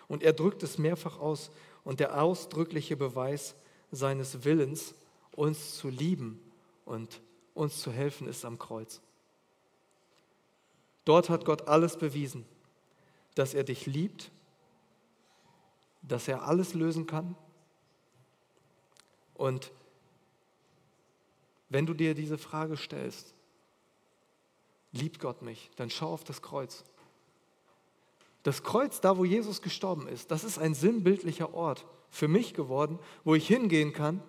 Und 0.08 0.22
er 0.22 0.32
drückt 0.32 0.62
es 0.62 0.78
mehrfach 0.78 1.18
aus. 1.18 1.50
Und 1.84 2.00
der 2.00 2.22
ausdrückliche 2.22 2.96
Beweis 2.96 3.54
seines 3.92 4.44
Willens, 4.44 4.94
uns 5.32 5.76
zu 5.76 5.90
lieben 5.90 6.40
und 6.87 7.20
uns 7.52 7.82
zu 7.82 7.92
helfen, 7.92 8.26
ist 8.26 8.46
am 8.46 8.58
Kreuz. 8.58 9.02
Dort 11.04 11.28
hat 11.28 11.44
Gott 11.44 11.68
alles 11.68 11.98
bewiesen, 11.98 12.46
dass 13.34 13.52
er 13.52 13.64
dich 13.64 13.84
liebt, 13.84 14.30
dass 16.06 16.28
er 16.28 16.46
alles 16.46 16.74
lösen 16.74 17.06
kann 17.06 17.34
und 19.34 19.72
wenn 21.68 21.86
du 21.86 21.94
dir 21.94 22.14
diese 22.14 22.38
Frage 22.38 22.76
stellst, 22.76 23.34
liebt 24.92 25.18
Gott 25.18 25.42
mich, 25.42 25.70
dann 25.76 25.90
schau 25.90 26.12
auf 26.12 26.22
das 26.22 26.40
Kreuz. 26.40 26.84
Das 28.44 28.62
Kreuz, 28.62 29.00
da 29.00 29.18
wo 29.18 29.24
Jesus 29.24 29.60
gestorben 29.60 30.06
ist, 30.06 30.30
das 30.30 30.44
ist 30.44 30.58
ein 30.58 30.74
sinnbildlicher 30.74 31.52
Ort 31.52 31.84
für 32.10 32.28
mich 32.28 32.54
geworden, 32.54 32.98
wo 33.24 33.34
ich 33.34 33.48
hingehen 33.48 33.92
kann, 33.92 34.22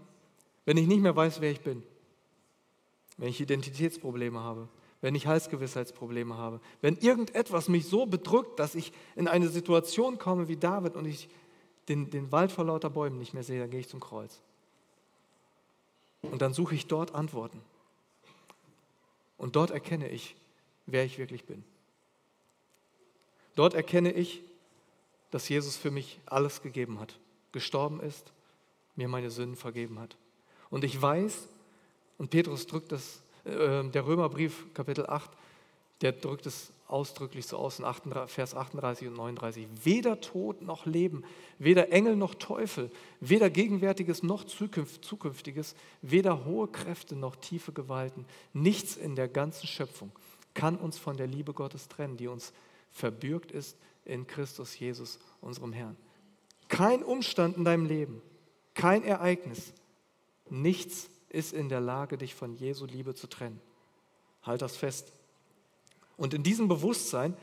wenn 0.66 0.78
ich 0.78 0.88
nicht 0.88 1.02
mehr 1.02 1.16
weiß, 1.16 1.42
wer 1.42 1.52
ich 1.52 1.62
bin. 1.62 1.84
Wenn 3.18 3.30
ich 3.30 3.40
Identitätsprobleme 3.40 4.40
habe, 4.40 4.68
wenn 5.02 5.14
ich 5.14 5.28
Halsgewissheitsprobleme 5.28 6.36
habe, 6.36 6.60
wenn 6.82 6.96
irgendetwas 6.98 7.68
mich 7.68 7.86
so 7.86 8.08
bedrückt, 8.08 8.60
dass 8.60 8.74
ich 8.74 8.92
in 9.16 9.28
eine 9.28 9.50
Situation 9.50 10.18
komme 10.18 10.48
wie 10.48 10.58
David 10.58 10.96
und 10.96 11.06
ich 11.06 11.30
den, 11.90 12.10
den 12.10 12.32
Wald 12.32 12.52
vor 12.52 12.66
lauter 12.66 12.90
Bäumen 12.90 13.20
nicht 13.20 13.34
mehr 13.34 13.44
sehe, 13.44 13.60
dann 13.60 13.70
gehe 13.70 13.80
ich 13.80 13.90
zum 13.90 14.00
Kreuz. 14.00 14.42
Und 16.22 16.42
dann 16.42 16.54
suche 16.54 16.76
ich 16.76 16.88
dort 16.88 17.14
Antworten. 17.14 17.62
Und 19.38 19.56
dort 19.56 19.72
erkenne 19.72 20.10
ich, 20.10 20.36
wer 20.86 21.04
ich 21.06 21.18
wirklich 21.18 21.46
bin. 21.46 21.64
Dort 23.56 23.74
erkenne 23.74 24.12
ich, 24.12 24.42
dass 25.32 25.50
Jesus 25.50 25.78
für 25.78 25.92
mich 25.92 26.20
alles 26.26 26.62
gegeben 26.62 27.00
hat, 27.00 27.18
gestorben 27.52 28.00
ist, 28.00 28.32
mir 28.96 29.08
meine 29.08 29.30
Sünden 29.30 29.56
vergeben 29.56 30.00
hat. 30.00 30.16
Und 30.70 30.84
ich 30.84 31.02
weiß, 31.02 31.48
und 32.18 32.30
Petrus 32.30 32.68
drückt 32.68 32.92
das, 32.92 33.22
äh, 33.44 33.84
der 33.84 34.06
Römerbrief 34.06 34.74
Kapitel 34.74 35.06
8, 35.08 35.30
der 36.02 36.14
drückt 36.14 36.46
es 36.46 36.72
ausdrücklich 36.88 37.48
so 37.48 37.58
aus 37.58 37.80
in 37.80 37.86
Vers 38.28 38.56
38 38.56 39.08
und 39.08 39.16
39. 39.16 39.68
Weder 39.84 40.22
Tod 40.22 40.62
noch 40.62 40.86
Leben, 40.86 41.24
weder 41.58 41.92
Engel 41.92 42.16
noch 42.16 42.36
Teufel, 42.36 42.92
weder 43.20 43.50
Gegenwärtiges 43.50 44.22
noch 44.24 44.44
Zukünftiges, 44.44 45.76
weder 46.02 46.46
hohe 46.46 46.68
Kräfte 46.68 47.16
noch 47.16 47.36
tiefe 47.36 47.72
Gewalten, 47.72 48.26
nichts 48.54 48.98
in 48.98 49.16
der 49.16 49.28
ganzen 49.28 49.68
Schöpfung 49.68 50.12
kann 50.56 50.78
uns 50.78 50.98
von 50.98 51.18
der 51.18 51.28
Liebe 51.28 51.54
Gottes 51.54 51.88
trennen, 51.88 52.18
die 52.18 52.28
uns 52.28 52.52
verbürgt 52.90 53.52
ist 53.52 53.78
in 54.06 54.26
Christus 54.26 54.80
Jesus, 54.80 55.20
unserem 55.42 55.74
Herrn. 55.74 55.98
Kein 56.68 57.04
Umstand 57.04 57.58
in 57.58 57.66
deinem 57.66 57.86
Leben, 57.86 58.22
kein 58.74 59.04
Ereignis, 59.04 59.74
nichts 60.50 61.10
ist 61.30 61.54
in 61.54 61.70
der 61.70 61.82
Lage, 61.82 62.18
dich 62.18 62.34
von 62.34 62.56
Jesu 62.56 62.86
Liebe 62.86 63.14
zu 63.14 63.28
trennen. 63.28 63.62
Halt 64.42 64.62
das 64.62 64.76
fest. 64.76 65.12
Und 66.18 66.34
in 66.34 66.44
diesem 66.44 66.68
Bewusstsein 66.68 67.36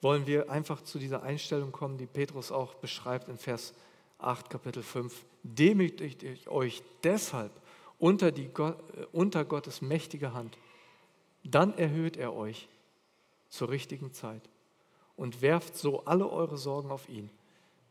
wollen 0.00 0.26
wir 0.26 0.50
einfach 0.50 0.82
zu 0.82 0.98
dieser 0.98 1.22
Einstellung 1.22 1.72
kommen, 1.72 1.98
die 1.98 2.06
Petrus 2.06 2.50
auch 2.50 2.74
beschreibt 2.74 3.28
in 3.28 3.38
Vers 3.38 3.74
8, 4.18 4.50
Kapitel 4.50 4.82
5. 4.82 5.24
Demütigt 5.42 6.48
euch 6.48 6.82
deshalb 7.04 7.52
unter, 7.98 8.32
die 8.32 8.46
äh, 8.46 8.74
unter 9.12 9.44
Gottes 9.44 9.82
mächtige 9.82 10.34
Hand. 10.34 10.58
Dann 11.44 11.76
erhöht 11.76 12.16
er 12.16 12.34
euch 12.34 12.68
zur 13.48 13.68
richtigen 13.68 14.12
Zeit 14.12 14.42
und 15.16 15.42
werft 15.42 15.76
so 15.76 16.04
alle 16.04 16.28
eure 16.28 16.56
Sorgen 16.56 16.90
auf 16.90 17.08
ihn, 17.08 17.30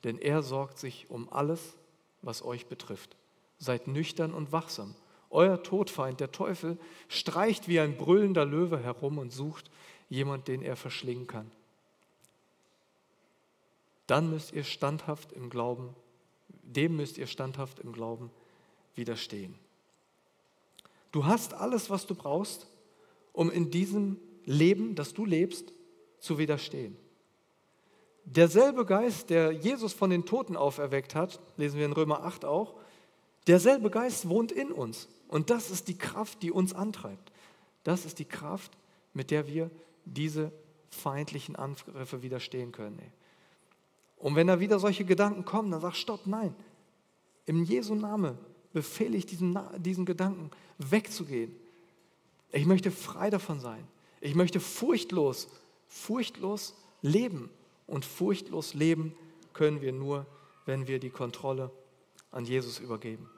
denn 0.03 0.17
er 0.17 0.41
sorgt 0.41 0.79
sich 0.79 1.10
um 1.10 1.31
alles, 1.31 1.75
was 2.21 2.43
euch 2.43 2.65
betrifft. 2.65 3.15
Seid 3.57 3.88
nüchtern 3.88 4.34
und 4.34 4.51
wachsam 4.51 4.95
euer 5.31 5.63
Todfeind, 5.63 6.19
der 6.19 6.31
Teufel, 6.31 6.77
streicht 7.07 7.67
wie 7.67 7.79
ein 7.79 7.97
brüllender 7.97 8.45
Löwe 8.45 8.79
herum 8.79 9.17
und 9.17 9.31
sucht 9.31 9.71
jemand, 10.09 10.47
den 10.47 10.61
er 10.61 10.75
verschlingen 10.75 11.27
kann. 11.27 11.49
Dann 14.07 14.29
müsst 14.29 14.51
ihr 14.51 14.63
standhaft 14.63 15.31
im 15.31 15.49
Glauben, 15.49 15.95
dem 16.63 16.97
müsst 16.97 17.17
ihr 17.17 17.27
standhaft 17.27 17.79
im 17.79 17.93
Glauben 17.93 18.29
widerstehen. 18.95 19.55
Du 21.11 21.25
hast 21.25 21.53
alles, 21.53 21.89
was 21.89 22.07
du 22.07 22.15
brauchst, 22.15 22.67
um 23.33 23.49
in 23.51 23.71
diesem 23.71 24.17
Leben, 24.45 24.95
das 24.95 25.13
du 25.13 25.25
lebst, 25.25 25.71
zu 26.19 26.37
widerstehen. 26.37 26.97
Derselbe 28.25 28.85
Geist, 28.85 29.29
der 29.29 29.51
Jesus 29.51 29.93
von 29.93 30.09
den 30.09 30.25
Toten 30.25 30.55
auferweckt 30.55 31.15
hat, 31.15 31.39
lesen 31.57 31.79
wir 31.79 31.85
in 31.85 31.93
Römer 31.93 32.23
8 32.23 32.45
auch, 32.45 32.75
derselbe 33.47 33.89
Geist 33.89 34.29
wohnt 34.29 34.51
in 34.51 34.71
uns. 34.71 35.07
Und 35.31 35.49
das 35.49 35.71
ist 35.71 35.87
die 35.87 35.97
Kraft, 35.97 36.43
die 36.43 36.51
uns 36.51 36.73
antreibt. 36.73 37.31
Das 37.85 38.05
ist 38.05 38.19
die 38.19 38.25
Kraft, 38.25 38.77
mit 39.13 39.31
der 39.31 39.47
wir 39.47 39.71
diese 40.03 40.51
feindlichen 40.89 41.55
Angriffe 41.55 42.21
widerstehen 42.21 42.73
können. 42.73 43.01
Und 44.17 44.35
wenn 44.35 44.47
da 44.47 44.59
wieder 44.59 44.77
solche 44.77 45.05
Gedanken 45.05 45.45
kommen, 45.45 45.71
dann 45.71 45.79
sag 45.79 45.95
stopp, 45.95 46.27
nein. 46.27 46.53
Im 47.45 47.63
Jesu 47.63 47.95
Name 47.95 48.37
befehle 48.73 49.17
ich 49.17 49.25
diesen, 49.25 49.57
diesen 49.77 50.05
Gedanken 50.05 50.51
wegzugehen. 50.77 51.55
Ich 52.51 52.65
möchte 52.65 52.91
frei 52.91 53.29
davon 53.29 53.61
sein. 53.61 53.87
Ich 54.19 54.35
möchte 54.35 54.59
furchtlos, 54.59 55.47
furchtlos 55.87 56.75
leben. 57.01 57.49
Und 57.87 58.03
furchtlos 58.03 58.73
leben 58.73 59.15
können 59.53 59.81
wir 59.81 59.93
nur, 59.93 60.25
wenn 60.65 60.87
wir 60.87 60.99
die 60.99 61.09
Kontrolle 61.09 61.71
an 62.31 62.43
Jesus 62.43 62.79
übergeben. 62.79 63.29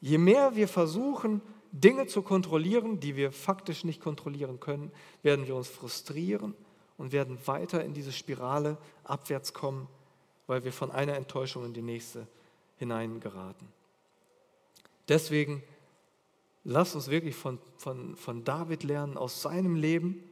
Je 0.00 0.18
mehr 0.18 0.54
wir 0.54 0.68
versuchen, 0.68 1.42
Dinge 1.72 2.06
zu 2.06 2.22
kontrollieren, 2.22 3.00
die 3.00 3.16
wir 3.16 3.32
faktisch 3.32 3.84
nicht 3.84 4.00
kontrollieren 4.00 4.60
können, 4.60 4.90
werden 5.22 5.46
wir 5.46 5.54
uns 5.54 5.68
frustrieren 5.68 6.54
und 6.96 7.12
werden 7.12 7.38
weiter 7.46 7.84
in 7.84 7.94
diese 7.94 8.12
Spirale 8.12 8.78
abwärts 9.04 9.52
kommen, 9.52 9.88
weil 10.46 10.64
wir 10.64 10.72
von 10.72 10.90
einer 10.90 11.14
Enttäuschung 11.14 11.64
in 11.64 11.74
die 11.74 11.82
nächste 11.82 12.26
hineingeraten. 12.76 13.68
Deswegen 15.08 15.62
lasst 16.64 16.94
uns 16.94 17.08
wirklich 17.08 17.34
von, 17.34 17.58
von, 17.76 18.16
von 18.16 18.44
David 18.44 18.82
lernen, 18.82 19.16
aus 19.16 19.42
seinem 19.42 19.74
Leben, 19.74 20.22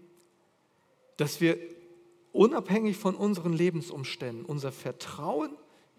dass 1.17 1.41
wir 1.41 1.59
unabhängig 2.33 2.97
von 2.97 3.15
unseren 3.15 3.53
Lebensumständen 3.53 4.45
unser 4.45 4.71
Vertrauen 4.71 5.51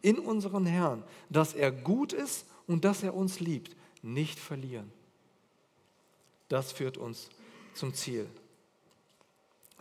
in 0.02 0.20
unseren 0.20 0.66
Herrn, 0.66 1.04
dass 1.30 1.54
er 1.54 1.72
gut 1.72 2.14
ist 2.14 2.46
und 2.68 2.86
dass 2.86 3.04
er 3.04 3.16
uns 3.16 3.40
liebt, 3.40 3.76
nicht 4.02 4.40
verlieren. 4.40 4.92
Das 6.50 6.72
führt 6.72 6.98
uns 6.98 7.30
zum 7.74 7.94
Ziel. 7.94 8.28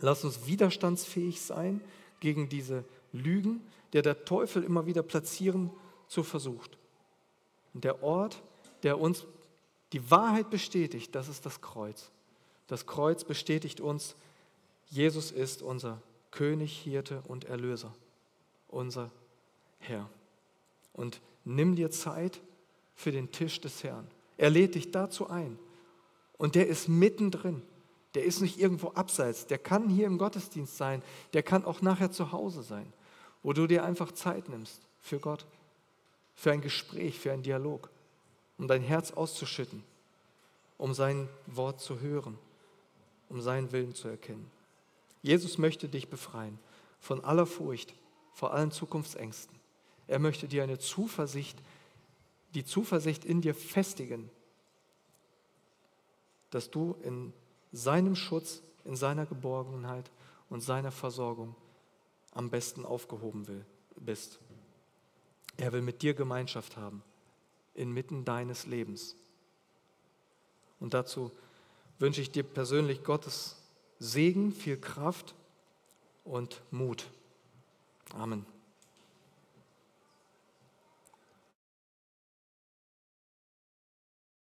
Lass 0.00 0.24
uns 0.24 0.46
widerstandsfähig 0.46 1.40
sein 1.40 1.80
gegen 2.20 2.48
diese 2.48 2.84
Lügen, 3.12 3.60
der 3.92 4.02
der 4.02 4.24
Teufel 4.24 4.62
immer 4.62 4.86
wieder 4.86 5.02
platzieren 5.02 5.70
zu 6.08 6.22
versucht. 6.22 6.76
Und 7.72 7.84
der 7.84 8.02
Ort, 8.02 8.42
der 8.82 9.00
uns 9.00 9.26
die 9.92 10.10
Wahrheit 10.10 10.50
bestätigt, 10.50 11.14
das 11.14 11.28
ist 11.28 11.46
das 11.46 11.60
Kreuz. 11.60 12.10
Das 12.66 12.86
Kreuz 12.86 13.24
bestätigt 13.24 13.80
uns, 13.80 14.16
Jesus 14.88 15.30
ist 15.30 15.62
unser 15.62 16.02
König, 16.30 16.76
Hirte 16.78 17.22
und 17.26 17.44
Erlöser, 17.44 17.94
unser 18.68 19.10
Herr. 19.78 20.10
Und 20.92 21.20
nimm 21.44 21.76
dir 21.76 21.90
Zeit, 21.90 22.40
für 22.96 23.12
den 23.12 23.30
Tisch 23.30 23.60
des 23.60 23.84
Herrn. 23.84 24.08
Er 24.36 24.50
lädt 24.50 24.74
dich 24.74 24.90
dazu 24.90 25.30
ein. 25.30 25.58
Und 26.38 26.56
der 26.56 26.66
ist 26.66 26.88
mittendrin. 26.88 27.62
Der 28.14 28.24
ist 28.24 28.40
nicht 28.40 28.58
irgendwo 28.58 28.88
abseits. 28.88 29.46
Der 29.46 29.58
kann 29.58 29.88
hier 29.88 30.06
im 30.06 30.18
Gottesdienst 30.18 30.76
sein. 30.76 31.02
Der 31.32 31.42
kann 31.44 31.64
auch 31.64 31.82
nachher 31.82 32.10
zu 32.10 32.32
Hause 32.32 32.62
sein, 32.62 32.92
wo 33.42 33.52
du 33.52 33.66
dir 33.66 33.84
einfach 33.84 34.10
Zeit 34.12 34.48
nimmst 34.48 34.80
für 35.00 35.20
Gott. 35.20 35.46
für 36.36 36.52
ein 36.52 36.60
Gespräch, 36.60 37.18
für 37.18 37.32
einen 37.32 37.42
Dialog, 37.42 37.88
um 38.58 38.68
dein 38.68 38.82
Herz 38.82 39.10
auszuschütten, 39.10 39.82
um 40.78 40.94
sein 40.94 41.28
Wort 41.46 41.80
zu 41.80 42.00
hören, 42.00 42.38
um 43.28 43.40
seinen 43.40 43.72
Willen 43.72 43.94
zu 43.94 44.08
erkennen. 44.08 44.50
Jesus 45.22 45.58
möchte 45.58 45.88
dich 45.88 46.08
befreien 46.08 46.58
von 47.00 47.24
aller 47.24 47.46
Furcht, 47.46 47.94
vor 48.34 48.52
allen 48.52 48.70
Zukunftsängsten. 48.70 49.56
Er 50.06 50.18
möchte 50.18 50.46
dir 50.46 50.62
eine 50.62 50.78
Zuversicht, 50.78 51.58
die 52.56 52.64
Zuversicht 52.64 53.26
in 53.26 53.42
dir 53.42 53.54
festigen, 53.54 54.30
dass 56.48 56.70
du 56.70 56.96
in 57.02 57.34
seinem 57.70 58.16
Schutz, 58.16 58.62
in 58.84 58.96
seiner 58.96 59.26
Geborgenheit 59.26 60.10
und 60.48 60.62
seiner 60.62 60.90
Versorgung 60.90 61.54
am 62.32 62.48
besten 62.48 62.86
aufgehoben 62.86 63.46
will, 63.46 63.66
bist. 63.96 64.38
Er 65.58 65.72
will 65.74 65.82
mit 65.82 66.00
dir 66.00 66.14
Gemeinschaft 66.14 66.78
haben, 66.78 67.02
inmitten 67.74 68.24
deines 68.24 68.64
Lebens. 68.64 69.16
Und 70.80 70.94
dazu 70.94 71.30
wünsche 71.98 72.22
ich 72.22 72.30
dir 72.30 72.42
persönlich 72.42 73.04
Gottes 73.04 73.56
Segen, 73.98 74.52
viel 74.52 74.78
Kraft 74.78 75.34
und 76.24 76.62
Mut. 76.70 77.10
Amen. 78.14 78.46